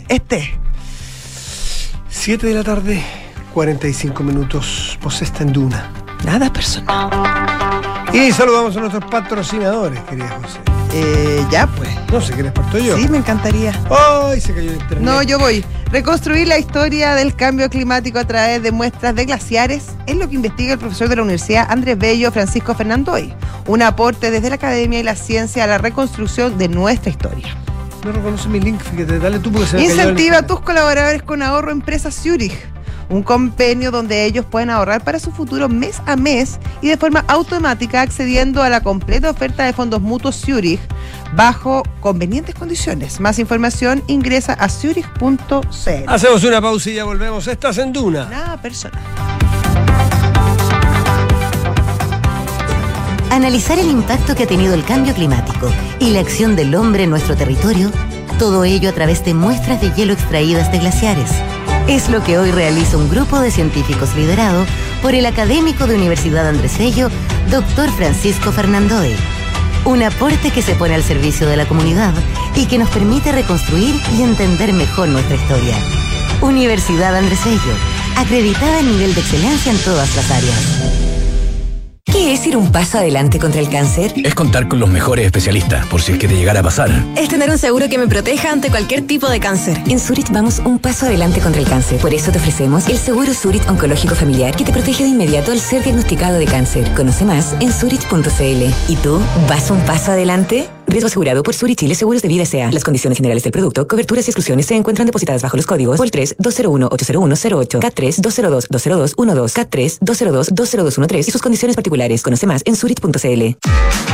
[0.09, 0.55] Este.
[2.09, 3.03] 7 de la tarde,
[3.53, 4.99] 45 minutos.
[5.03, 5.93] Posesta en Duna.
[6.25, 7.11] Nada personal.
[8.15, 10.61] Y saludamos a nuestros patrocinadores, querida José.
[10.97, 11.91] Eh, ya pues.
[12.13, 12.97] No sé qué les parto yo.
[12.97, 13.73] Sí, me encantaría.
[13.91, 14.41] ¡Ay!
[14.41, 15.01] Se cayó el internet.
[15.01, 15.65] No, yo voy.
[15.91, 20.37] Reconstruir la historia del cambio climático a través de muestras de glaciares es lo que
[20.37, 23.35] investiga el profesor de la Universidad Andrés Bello, Francisco Fernandoy.
[23.67, 27.57] Un aporte desde la academia y la ciencia a la reconstrucción de nuestra historia.
[28.05, 31.73] No reconoce mi link, fíjate, dale tú porque se Incentiva a tus colaboradores con ahorro
[31.73, 32.55] Empresa Zurich.
[33.09, 37.25] Un convenio donde ellos pueden ahorrar para su futuro mes a mes y de forma
[37.29, 40.81] automática accediendo a la completa oferta de fondos mutuos Zurich
[41.35, 43.21] bajo convenientes condiciones.
[43.21, 46.05] Más información ingresa a zurich.cl.
[46.07, 47.47] Hacemos una pausa y ya volvemos.
[47.47, 48.27] Estás en Duna.
[48.29, 49.01] Nada personal.
[53.31, 57.11] Analizar el impacto que ha tenido el cambio climático y la acción del hombre en
[57.11, 57.91] nuestro territorio,
[58.39, 61.33] todo ello a través de muestras de hielo extraídas de glaciares.
[61.87, 64.65] Es lo que hoy realiza un grupo de científicos liderado
[65.03, 67.11] por el académico de Universidad Andrés Bello,
[67.51, 69.15] doctor Francisco Fernandoe.
[69.85, 72.15] Un aporte que se pone al servicio de la comunidad
[72.57, 75.77] y que nos permite reconstruir y entender mejor nuestra historia.
[76.41, 77.77] Universidad Andrés Bello,
[78.17, 81.04] acreditada en nivel de excelencia en todas las áreas.
[82.15, 84.15] ¿Qué es ir un paso adelante contra el cáncer?
[84.15, 86.89] Es contar con los mejores especialistas, por si es que te llegara a pasar.
[87.17, 89.83] Es tener un seguro que me proteja ante cualquier tipo de cáncer.
[89.89, 91.99] En Zurich vamos un paso adelante contra el cáncer.
[91.99, 95.59] Por eso te ofrecemos el seguro Zurich Oncológico Familiar que te protege de inmediato al
[95.59, 96.89] ser diagnosticado de cáncer.
[96.95, 98.93] Conoce más en zurich.cl.
[98.93, 100.69] ¿Y tú vas un paso adelante?
[100.95, 102.71] Riesgo asegurado por Zurich Chile Seguros de Vida S.A.
[102.71, 106.09] Las condiciones generales del producto, coberturas y exclusiones se encuentran depositadas bajo los códigos POL
[106.09, 112.23] 3 201 80108, K3 202 20212, K3 202 20213 y sus condiciones particulares.
[112.23, 114.14] Conoce más en zurich.cl.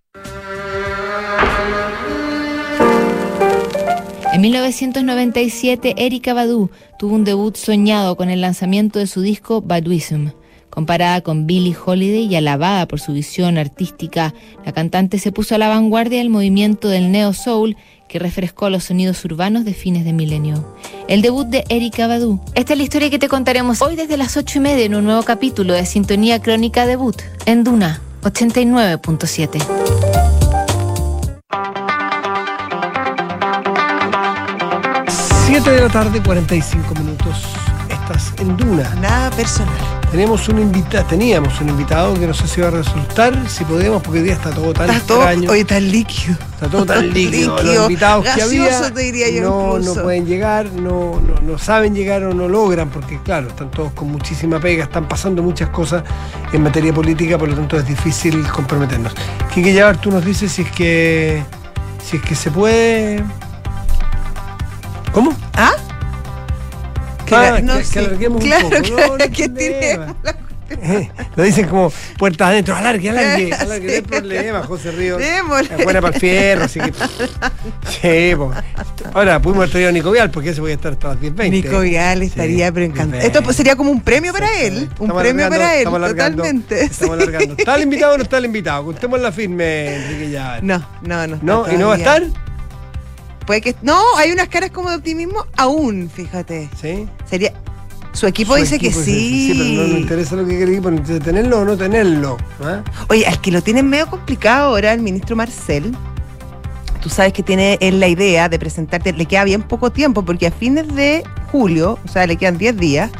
[4.41, 10.29] En 1997, Erika Badu tuvo un debut soñado con el lanzamiento de su disco Baduism.
[10.71, 14.33] Comparada con Billie Holiday y alabada por su visión artística,
[14.65, 17.77] la cantante se puso a la vanguardia del movimiento del neo soul
[18.09, 20.75] que refrescó los sonidos urbanos de fines de milenio.
[21.07, 22.41] El debut de Erika Badu.
[22.55, 25.05] Esta es la historia que te contaremos hoy desde las ocho y media en un
[25.05, 30.10] nuevo capítulo de Sintonía Crónica Debut en Duna 89.7.
[35.63, 37.45] 7 de la tarde, 45 minutos.
[37.87, 38.95] Estás en Duna.
[38.95, 39.75] Nada personal.
[40.09, 44.01] Tenemos un invitado, teníamos un invitado que no sé si va a resultar, si podemos,
[44.01, 45.51] porque hoy día está todo tan Está todo extraño.
[45.51, 46.35] hoy tan líquido.
[46.53, 47.55] Está todo tan líquido.
[47.57, 49.95] Los Líquido, invitados que había gaseoso, te diría yo no, incluso.
[49.95, 53.91] no pueden llegar, no, no, no saben llegar o no logran, porque claro, están todos
[53.93, 56.03] con muchísima pega, están pasando muchas cosas
[56.51, 59.13] en materia política, por lo tanto es difícil comprometernos.
[59.53, 61.43] Quique Yavar, tú nos dices si es que
[62.03, 63.23] si es que se puede.
[65.13, 65.33] ¿Cómo?
[65.53, 65.73] ¿Ah?
[67.33, 67.99] Ah, no que- que sé.
[67.99, 68.81] alarguemos un claro, poco.
[68.81, 69.47] claro, No, no que
[69.97, 70.15] la-
[71.35, 73.51] Lo dicen como puertas adentro, alargue, alargue, Sí.
[73.53, 75.19] alargue, no hay problema, José Ríos.
[75.19, 75.75] Démosle.
[75.77, 76.91] Es buena para el fierro, así que.
[78.31, 78.51] Sí, po.
[79.13, 81.49] Ahora pudimos haber traído a Nico Vial, porque ese voy a estar hasta las 10.20.
[81.51, 83.21] Nico Vial estaría Sí, pero encantado.
[83.21, 83.25] 10:20.
[83.39, 84.89] Esto sería como un premio para él.
[84.99, 86.83] Un premio para él, estamos alargando, totalmente.
[86.85, 87.23] Estamos sí.
[87.23, 87.55] alargando.
[87.57, 88.85] ¿Está el invitado o no está el invitado?
[88.85, 90.59] Contemos la firme, Enrique ya.
[90.61, 91.33] No, no, no.
[91.35, 91.71] está ¿No?
[91.71, 92.23] ¿Y no va a estar?
[93.45, 93.75] Puede que.
[93.81, 96.69] No, hay unas caras como de optimismo aún, fíjate.
[96.79, 97.07] Sí.
[97.29, 97.53] Sería.
[98.13, 99.53] Su equipo Su dice que sí.
[99.53, 102.37] Sí, pero no nos interesa lo que quiere el equipo, tenerlo o no tenerlo.
[102.61, 102.83] ¿ah?
[103.07, 105.95] Oye, al que lo tienen medio complicado ahora, el ministro Marcel,
[107.01, 110.47] tú sabes que tiene él la idea de presentarte, le queda bien poco tiempo, porque
[110.47, 111.23] a fines de
[111.53, 113.11] julio, o sea, le quedan 10 días,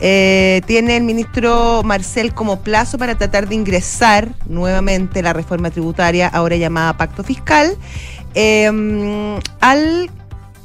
[0.00, 6.26] eh, tiene el ministro Marcel como plazo para tratar de ingresar nuevamente la reforma tributaria,
[6.26, 7.76] ahora llamada Pacto Fiscal,
[8.34, 10.10] eh, al,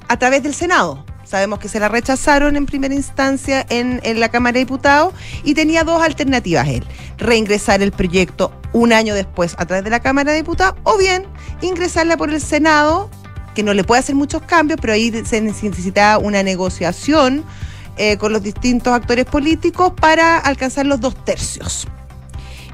[0.08, 1.06] a través del Senado.
[1.24, 5.14] Sabemos que se la rechazaron en primera instancia en, en la Cámara de Diputados
[5.44, 6.86] y tenía dos alternativas él.
[7.18, 11.26] Reingresar el proyecto un año después a través de la Cámara de Diputados o bien
[11.62, 13.10] ingresarla por el Senado,
[13.56, 17.44] que no le puede hacer muchos cambios, pero ahí se necesitaba una negociación
[17.98, 21.88] eh, con los distintos actores políticos para alcanzar los dos tercios.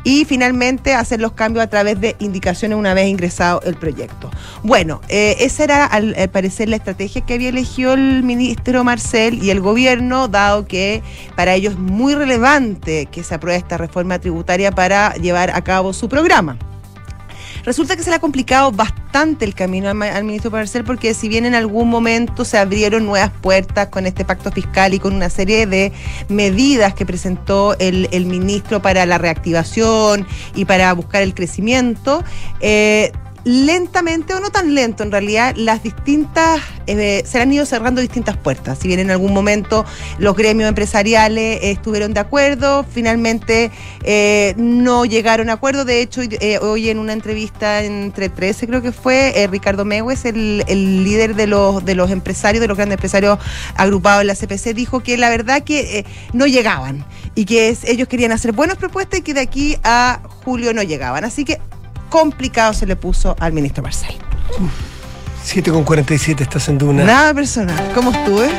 [0.04, 4.30] Y finalmente hacer los cambios a través de indicaciones una vez ingresado el proyecto.
[4.64, 9.43] Bueno, eh, esa era al, al parecer la estrategia que había elegido el ministro Marcel
[9.43, 11.04] y el gobierno, dado que
[11.36, 15.93] para ellos es muy relevante que se apruebe esta reforma tributaria para llevar a cabo
[15.93, 16.58] su programa.
[17.64, 21.28] Resulta que se le ha complicado bastante el camino al, al ministro Marcel porque si
[21.30, 25.30] bien en algún momento se abrieron nuevas puertas con este pacto fiscal y con una
[25.30, 25.91] serie de
[26.30, 32.24] medidas que presentó el, el ministro para la reactivación y para buscar el crecimiento,
[32.59, 33.12] eh,
[33.44, 38.38] lentamente o no tan lento en realidad las distintas eh, se han ido cerrando distintas
[38.38, 38.80] puertas.
[38.80, 39.86] Si bien en algún momento
[40.20, 43.72] los gremios empresariales eh, estuvieron de acuerdo finalmente
[44.04, 45.86] eh, no llegaron a acuerdo.
[45.86, 46.22] De hecho
[46.62, 51.48] hoy en una entrevista entre 13 creo que fue Ricardo Mewes el, el líder de
[51.48, 53.39] los de los empresarios de los grandes empresarios
[53.76, 58.32] agrupados en la CPC dijo que la verdad que no llegaban y que ellos querían
[58.32, 61.24] hacer buenas propuestas y que de aquí a julio no llegaban.
[61.24, 61.60] Así que
[62.12, 64.14] complicado se le puso al ministro Marcel.
[65.43, 67.03] 7 con 47 estás en Duna.
[67.03, 67.91] Nada personal.
[67.95, 68.51] ¿Cómo estuve?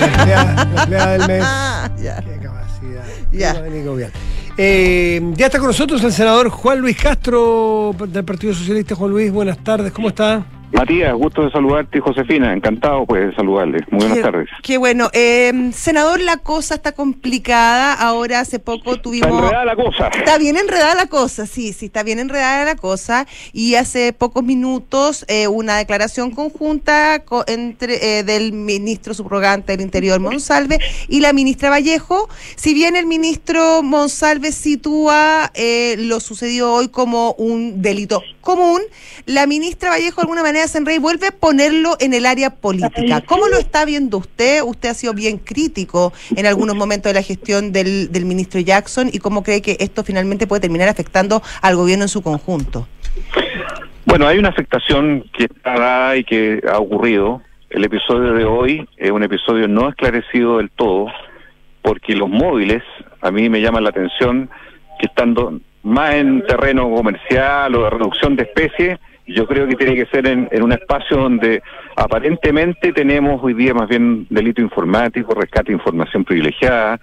[0.00, 1.44] La empleada, la empleada del mes.
[2.02, 2.22] Ya.
[2.22, 3.04] Qué capacidad.
[3.32, 3.54] Ya.
[3.54, 4.10] Qué.
[4.58, 8.94] Eh, ya está con nosotros el senador Juan Luis Castro del Partido Socialista.
[8.94, 9.92] Juan Luis, buenas tardes.
[9.92, 10.44] ¿Cómo está?
[10.70, 12.52] Matías, gusto de saludarte, Josefina.
[12.52, 13.78] Encantado pues de saludarle.
[13.90, 14.48] Muy buenas Qué- tardes.
[14.62, 15.08] Qué bueno.
[15.14, 17.94] Eh, senador, la cosa está complicada.
[17.94, 19.30] Ahora hace poco Está tuvimos...
[19.42, 20.08] enredada la cosa.
[20.08, 23.26] Está bien enredada la cosa, sí, sí, está bien enredada la cosa.
[23.52, 29.80] Y hace pocos minutos eh, una declaración conjunta co- entre eh, del ministro subrogante del
[29.80, 32.28] Interior, Monsalve, y la ministra Vallejo.
[32.56, 38.80] Si bien el ministro Monsalve sitúa eh, lo sucedido hoy como un delito común,
[39.26, 43.20] la ministra Vallejo de alguna manera se y vuelve a ponerlo en el área política.
[43.20, 44.62] ¿Cómo lo está viendo usted?
[44.62, 49.10] Usted ha sido bien crítico en algunos momentos de la gestión del, del ministro Jackson
[49.12, 52.88] y cómo cree que esto finalmente puede terminar afectando al gobierno en su conjunto.
[54.06, 57.42] Bueno, hay una afectación que está dada y que ha ocurrido.
[57.68, 61.08] El episodio de hoy es un episodio no esclarecido del todo,
[61.82, 62.82] porque los móviles,
[63.20, 64.48] a mí me llaman la atención
[64.98, 69.94] que estando más en terreno comercial o de reducción de especies, yo creo que tiene
[69.94, 71.62] que ser en, un espacio donde
[71.96, 76.98] aparentemente tenemos hoy día más bien delito informático, rescate de información privilegiada,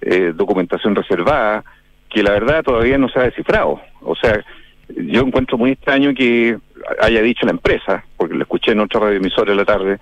[0.00, 1.64] eh, documentación reservada,
[2.08, 3.80] que la verdad todavía no se ha descifrado.
[4.02, 4.44] O sea,
[4.88, 6.56] yo encuentro muy extraño que
[7.00, 9.98] haya dicho la empresa, porque lo escuché en otra radioemisora de la tarde,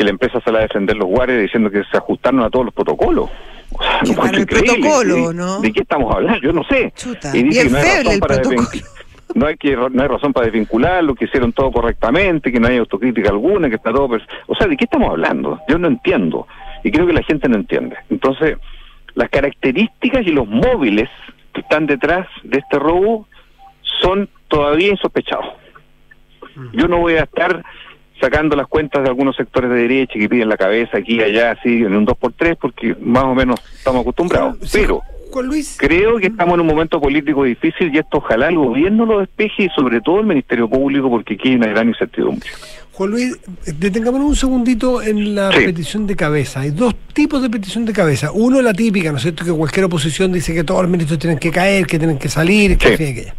[0.00, 2.74] que la empresa sale a defender los guardias diciendo que se ajustaron a todos los
[2.74, 3.28] protocolos.
[3.70, 5.60] O sea, raro el protocolo, ¿De- ¿no?
[5.60, 6.40] ¿De qué estamos hablando?
[6.40, 6.90] Yo no sé.
[6.96, 8.62] Chuta, Y dice que no hay feble razón el para protocolo.
[8.68, 8.84] desvin-
[9.34, 12.78] no hay que no hay razón para desvincularlo, que hicieron todo correctamente, que no hay
[12.78, 15.60] autocrítica alguna, que está todo pers- o sea, ¿de qué estamos hablando?
[15.68, 16.46] Yo no entiendo
[16.82, 17.96] y creo que la gente no entiende.
[18.08, 18.56] Entonces,
[19.14, 21.10] las características y los móviles
[21.52, 23.26] que están detrás de este robo
[24.00, 25.44] son todavía insospechados.
[26.72, 27.62] Yo no voy a estar
[28.20, 31.52] sacando las cuentas de algunos sectores de derecha que piden la cabeza aquí y allá,
[31.52, 34.56] así en un 2x3, porque más o menos estamos acostumbrados.
[34.72, 35.00] Pero
[35.30, 35.76] Juan Luis.
[35.78, 39.64] creo que estamos en un momento político difícil y esto ojalá el gobierno lo despeje
[39.64, 42.48] y sobre todo el Ministerio Público porque aquí hay una gran incertidumbre.
[42.92, 43.38] Juan Luis,
[43.78, 45.64] detengámonos un segundito en la Sí.
[45.64, 46.60] petición de cabeza.
[46.60, 48.30] Hay dos tipos de petición de cabeza.
[48.32, 49.44] Uno, la típica, ¿no es cierto?
[49.44, 52.76] Que cualquier oposición dice que todos los ministros tienen que caer, que tienen que salir,
[52.76, 53.34] que aquella.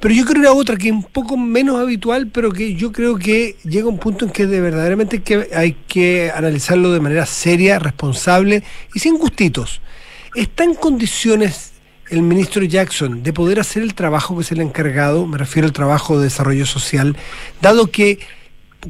[0.00, 3.16] Pero yo creo una otra que es un poco menos habitual, pero que yo creo
[3.16, 7.78] que llega un punto en que de verdaderamente que hay que analizarlo de manera seria,
[7.78, 8.62] responsable
[8.94, 9.80] y sin gustitos.
[10.34, 11.72] ¿está en condiciones
[12.10, 15.66] el ministro Jackson de poder hacer el trabajo que se le ha encargado, me refiero
[15.66, 17.16] al trabajo de desarrollo social,
[17.60, 18.18] dado que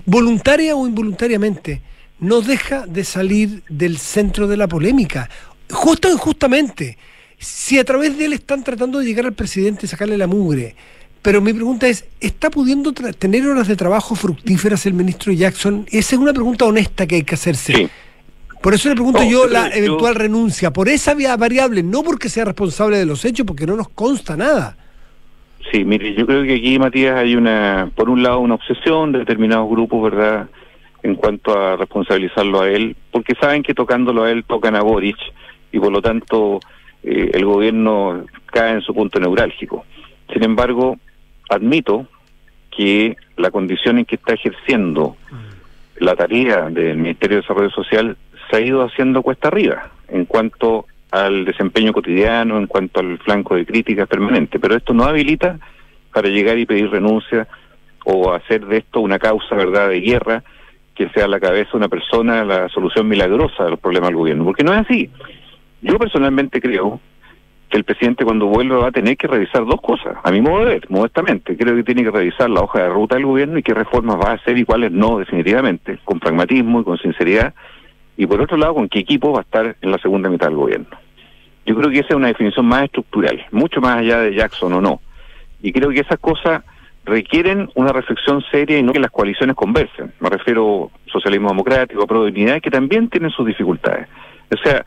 [0.07, 1.83] voluntaria o involuntariamente
[2.19, 5.29] no deja de salir del centro de la polémica,
[5.71, 6.99] justo o injustamente.
[7.39, 10.77] Si a través de él están tratando de llegar al presidente y sacarle la mugre,
[11.23, 15.87] pero mi pregunta es, ¿está pudiendo tener horas de trabajo fructíferas el ministro Jackson?
[15.91, 17.91] Esa es una pregunta honesta que hay que hacerse.
[18.63, 22.45] Por eso le pregunto yo la eventual renuncia, por esa vía variable, no porque sea
[22.45, 24.77] responsable de los hechos, porque no nos consta nada.
[25.71, 29.21] Sí, mire, yo creo que aquí, Matías, hay una, por un lado, una obsesión de
[29.21, 30.49] determinados grupos, ¿verdad?,
[31.03, 35.17] en cuanto a responsabilizarlo a él, porque saben que tocándolo a él tocan a Boric
[35.73, 36.61] y por lo tanto
[37.03, 39.85] eh, el gobierno cae en su punto neurálgico.
[40.33, 40.99] Sin embargo,
[41.51, 42.07] admito
[42.71, 45.17] que la condición en que está ejerciendo
[45.97, 48.17] la tarea del Ministerio de Desarrollo Social
[48.49, 53.57] se ha ido haciendo cuesta arriba en cuanto al desempeño cotidiano, en cuanto al flanco
[53.57, 55.59] de críticas permanente, pero esto no habilita
[56.13, 57.47] para llegar y pedir renuncia
[58.05, 60.43] o hacer de esto una causa, ¿verdad?, de guerra
[60.95, 64.73] que sea la cabeza una persona la solución milagrosa del problema del gobierno, porque no
[64.75, 65.11] es así.
[65.83, 67.01] Yo personalmente creo
[67.71, 70.65] que el presidente cuando vuelva va a tener que revisar dos cosas, a mi modo
[70.65, 71.57] de ver, modestamente.
[71.57, 74.33] Creo que tiene que revisar la hoja de ruta del gobierno y qué reformas va
[74.33, 77.55] a hacer y cuáles no, definitivamente, con pragmatismo y con sinceridad.
[78.17, 80.57] Y por otro lado, con qué equipo va a estar en la segunda mitad del
[80.57, 80.89] gobierno.
[81.65, 84.81] Yo creo que esa es una definición más estructural, mucho más allá de Jackson o
[84.81, 85.01] no.
[85.63, 86.65] Y creo que esas cosas
[87.05, 90.13] requieren una reflexión seria y no que las coaliciones conversen.
[90.19, 94.09] Me refiero socialismo democrático, pro dignidad, que también tienen sus dificultades.
[94.53, 94.85] O sea,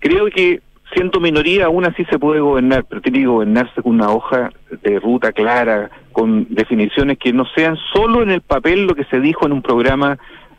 [0.00, 0.60] creo que
[0.92, 5.00] siendo minoría aún así se puede gobernar, pero tiene que gobernarse con una hoja de
[5.00, 9.46] ruta clara, con definiciones que no sean solo en el papel lo que se dijo
[9.46, 10.18] en un programa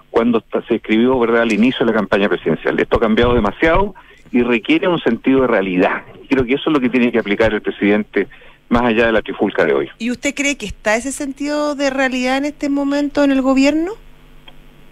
[0.09, 2.79] cuando se escribió verdad al inicio de la campaña presidencial.
[2.79, 3.95] Esto ha cambiado demasiado
[4.31, 6.03] y requiere un sentido de realidad.
[6.29, 8.27] Creo que eso es lo que tiene que aplicar el presidente
[8.69, 9.89] más allá de la trifulca de hoy.
[9.99, 13.91] ¿Y usted cree que está ese sentido de realidad en este momento en el gobierno?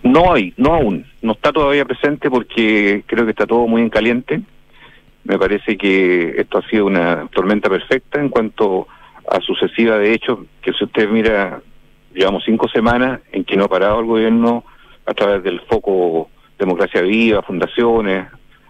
[0.04, 1.06] No hay, no aún.
[1.22, 4.42] No está todavía presente porque creo que está todo muy en caliente.
[5.24, 8.88] Me parece que esto ha sido una tormenta perfecta en cuanto
[9.30, 11.62] a sucesiva de hechos, que si usted mira,
[12.14, 14.66] llevamos cinco semanas en que no ha parado el gobierno
[15.06, 18.28] a través del foco Democracia Viva, fundaciones,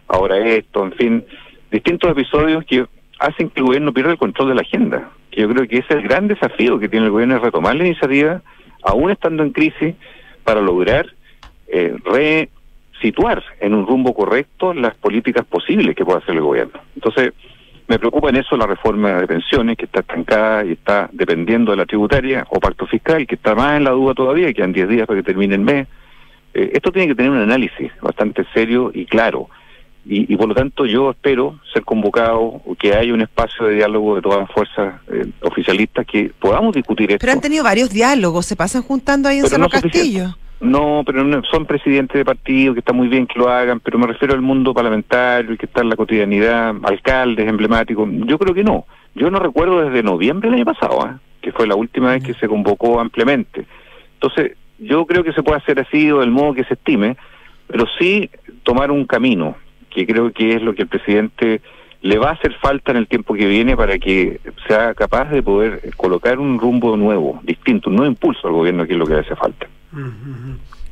[0.08, 1.26] ahora esto, en fin,
[1.72, 2.86] distintos episodios que
[3.20, 5.12] hacen que el gobierno pierda el control de la agenda.
[5.32, 7.76] Que yo creo que ese es el gran desafío que tiene el gobierno, es retomar
[7.76, 8.42] la iniciativa,
[8.84, 9.96] aún estando en crisis,
[10.44, 11.08] para lograr
[11.68, 11.96] eh,
[13.04, 16.80] resituar en un rumbo correcto las políticas posibles que pueda hacer el gobierno.
[16.96, 17.34] Entonces,
[17.88, 21.78] me preocupa en eso la reforma de pensiones, que está estancada y está dependiendo de
[21.78, 25.06] la tributaria, o pacto fiscal, que está más en la duda todavía, quedan 10 días
[25.06, 25.88] para que termine el mes.
[26.54, 29.50] Eh, esto tiene que tener un análisis bastante serio y claro.
[30.06, 34.22] Y, por lo tanto yo espero ser convocado, que haya un espacio de diálogo de
[34.22, 37.22] todas las fuerzas eh, oficialistas que podamos discutir esto.
[37.22, 40.36] Pero han tenido varios diálogos, se pasan juntando ahí en Cerro Castillo.
[40.64, 44.00] No, pero no, son presidentes de partido, que está muy bien que lo hagan, pero
[44.00, 48.08] me refiero al mundo parlamentario, que está en la cotidianidad, alcaldes emblemáticos.
[48.26, 48.86] Yo creo que no.
[49.14, 51.18] Yo no recuerdo desde noviembre del año pasado, ¿eh?
[51.42, 53.66] que fue la última vez que se convocó ampliamente.
[54.14, 57.18] Entonces, yo creo que se puede hacer así o del modo que se estime,
[57.68, 58.30] pero sí
[58.64, 59.58] tomar un camino,
[59.90, 61.60] que creo que es lo que el presidente
[62.02, 65.44] le va a hacer falta en el tiempo que viene para que sea capaz de
[65.44, 69.16] poder colocar un rumbo nuevo, distinto, un nuevo impulso al gobierno, que es lo que
[69.16, 69.68] le hace falta.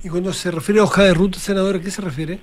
[0.03, 2.39] Y cuando se refiere a hoja de ruta, senador, ¿a qué se refiere?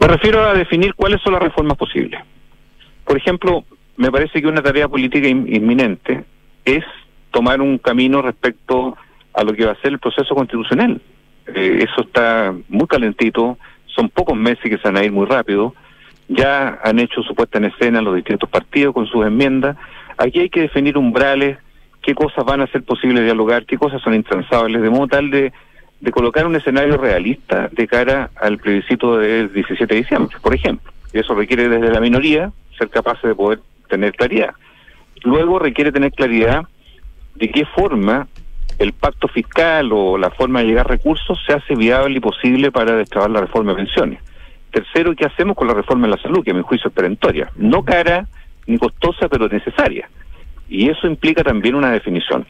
[0.00, 2.20] Me refiero a definir cuáles son las reformas posibles.
[3.04, 3.64] Por ejemplo,
[3.96, 6.24] me parece que una tarea política inminente
[6.64, 6.84] es
[7.30, 8.96] tomar un camino respecto
[9.34, 11.00] a lo que va a ser el proceso constitucional.
[11.54, 15.74] Eh, eso está muy calentito, son pocos meses que se van a ir muy rápido.
[16.28, 19.76] Ya han hecho su puesta en escena los distintos partidos con sus enmiendas.
[20.18, 21.58] Aquí hay que definir umbrales,
[22.02, 25.52] qué cosas van a ser posibles dialogar, qué cosas son intransables, de modo tal de,
[26.00, 30.92] de colocar un escenario realista de cara al plebiscito del 17 de diciembre, por ejemplo.
[31.12, 34.54] Y eso requiere desde la minoría ser capaces de poder tener claridad.
[35.24, 36.66] Luego requiere tener claridad
[37.34, 38.28] de qué forma
[38.78, 42.94] el pacto fiscal o la forma de llegar recursos se hace viable y posible para
[42.94, 44.20] destrabar la reforma de pensiones.
[44.70, 46.44] Tercero, ¿qué hacemos con la reforma de la salud?
[46.44, 47.50] Que a mi juicio es perentoria.
[47.56, 48.28] No cara
[48.66, 50.08] ni costosa, pero necesaria.
[50.68, 52.46] Y eso implica también una definición.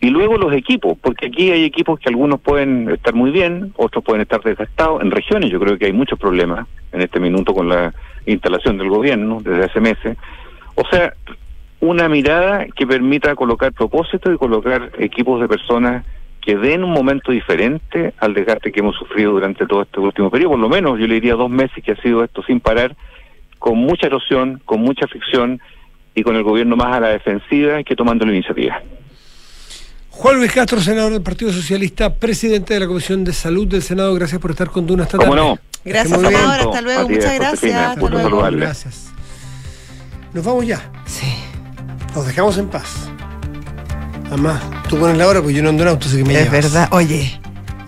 [0.00, 4.04] Y luego los equipos, porque aquí hay equipos que algunos pueden estar muy bien, otros
[4.04, 5.02] pueden estar desgastados.
[5.02, 7.94] En regiones yo creo que hay muchos problemas en este minuto con la
[8.26, 10.16] instalación del gobierno desde hace meses.
[10.74, 11.14] O sea,
[11.80, 16.04] una mirada que permita colocar propósitos y colocar equipos de personas
[16.40, 20.50] que den un momento diferente al desgaste que hemos sufrido durante todo este último periodo,
[20.50, 22.94] por lo menos yo le diría dos meses que ha sido esto sin parar,
[23.58, 25.60] con mucha erosión, con mucha fricción
[26.14, 28.80] y con el gobierno más a la defensiva que tomando la iniciativa.
[30.10, 34.14] Juan Luis Castro, senador del Partido Socialista, presidente de la Comisión de Salud del Senado,
[34.14, 35.30] gracias por estar con Duna esta tarde.
[35.30, 35.58] ¿Cómo no?
[35.84, 36.60] Gracias, senador.
[36.60, 37.08] Hasta luego.
[37.08, 37.74] Muchas gracias.
[37.74, 38.28] Hasta gusto luego.
[38.30, 38.60] saludarle.
[38.60, 39.06] Gracias.
[40.32, 40.88] Nos vamos ya.
[41.04, 41.26] Sí.
[42.14, 43.08] Nos dejamos en paz.
[44.28, 46.44] Además, tú pones la hora porque yo no ando en auto, así que me Es
[46.50, 46.52] llevas.
[46.72, 46.88] verdad.
[46.92, 47.40] Oye,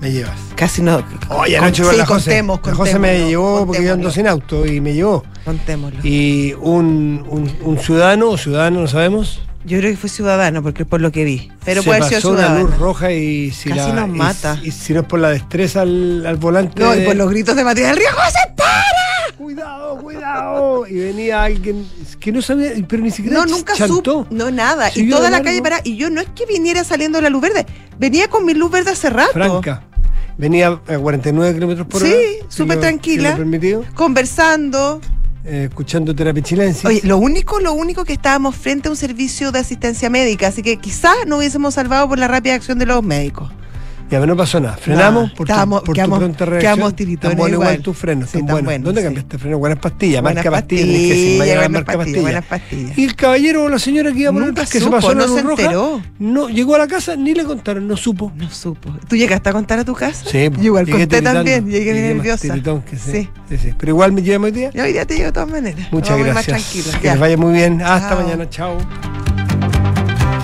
[0.07, 0.39] Me llevas.
[0.55, 1.03] casi no.
[1.31, 2.25] Oye, anoche con sí, la José.
[2.31, 5.25] contemos, la José me llevó porque yo ando sin auto y me llevó.
[5.45, 5.99] Contémoslo.
[6.05, 9.41] Y un, un, un ciudadano o ciudadano, no sabemos.
[9.65, 11.51] Yo creo que fue ciudadano, porque por lo que vi.
[11.65, 12.67] Pero se puede haber sido pasó una ciudadano.
[12.69, 14.61] luz roja y si Casi la, nos mata.
[14.63, 16.81] Y, si no es por la destreza al, al volante.
[16.81, 19.37] No, y por los gritos de Matías del Río, ¡José, para!
[19.37, 20.87] Cuidado, cuidado.
[20.87, 21.87] Y venía alguien
[22.21, 23.95] que no sabía, pero ni siquiera No, nunca chantó.
[23.97, 24.27] supo.
[24.31, 24.91] No, nada.
[24.95, 25.45] y toda la largo.
[25.47, 25.81] calle para.
[25.85, 27.67] Y yo no es que viniera saliendo la luz verde.
[27.99, 29.33] Venía con mi luz verde hace rato.
[29.33, 29.83] Franca.
[30.39, 32.47] Venía a 49 kilómetros por Sí, hora.
[32.49, 33.31] súper lo- tranquila.
[33.95, 35.01] Conversando.
[35.49, 36.85] eh, escuchando terapia chilensis.
[36.85, 40.61] Oye, lo único, lo único que estábamos frente a un servicio de asistencia médica, así
[40.63, 43.51] que quizás no hubiésemos salvado por la rápida acción de los médicos.
[44.09, 44.77] Ya, pero no pasó nada.
[44.77, 45.35] Frenamos Nada.
[45.37, 46.75] por, Estábamos- tu, por quedamos- tu pronta reacción.
[46.75, 46.93] quedamos
[47.37, 47.83] bueno igual igual.
[47.83, 48.63] tus frenos, Sí, buenos.
[48.65, 49.05] buenos, ¿Dónde sí.
[49.05, 49.59] cambiaste freno?
[49.59, 50.85] Buenas pastillas, Buenas marca pastillas.
[50.87, 52.23] que buenas marca pastillas, pastillas.
[52.23, 52.99] buenas pastillas.
[52.99, 55.09] Y el caballero o la señora que iba por el Nunca que se supo, pasó
[55.09, 56.03] la no luz se roja, enteró.
[56.21, 58.33] no llegó a la casa ni le contaron, no supo.
[58.37, 58.91] No supo.
[59.09, 60.25] ¿Tú llegaste a contar a tu casa?
[60.25, 62.43] Sí, Yo igual llegué conté también, llegué más nerviosa.
[62.49, 63.29] tiritón que sí.
[63.51, 63.75] Sí.
[63.77, 64.71] Pero igual me llevo hoy día.
[64.73, 65.89] Yo hoy día te llevo de todas maneras.
[65.91, 66.77] Muchas a gracias.
[67.03, 67.83] Que les vaya muy bien.
[67.83, 68.49] Hasta mañana.
[68.49, 68.79] Chao.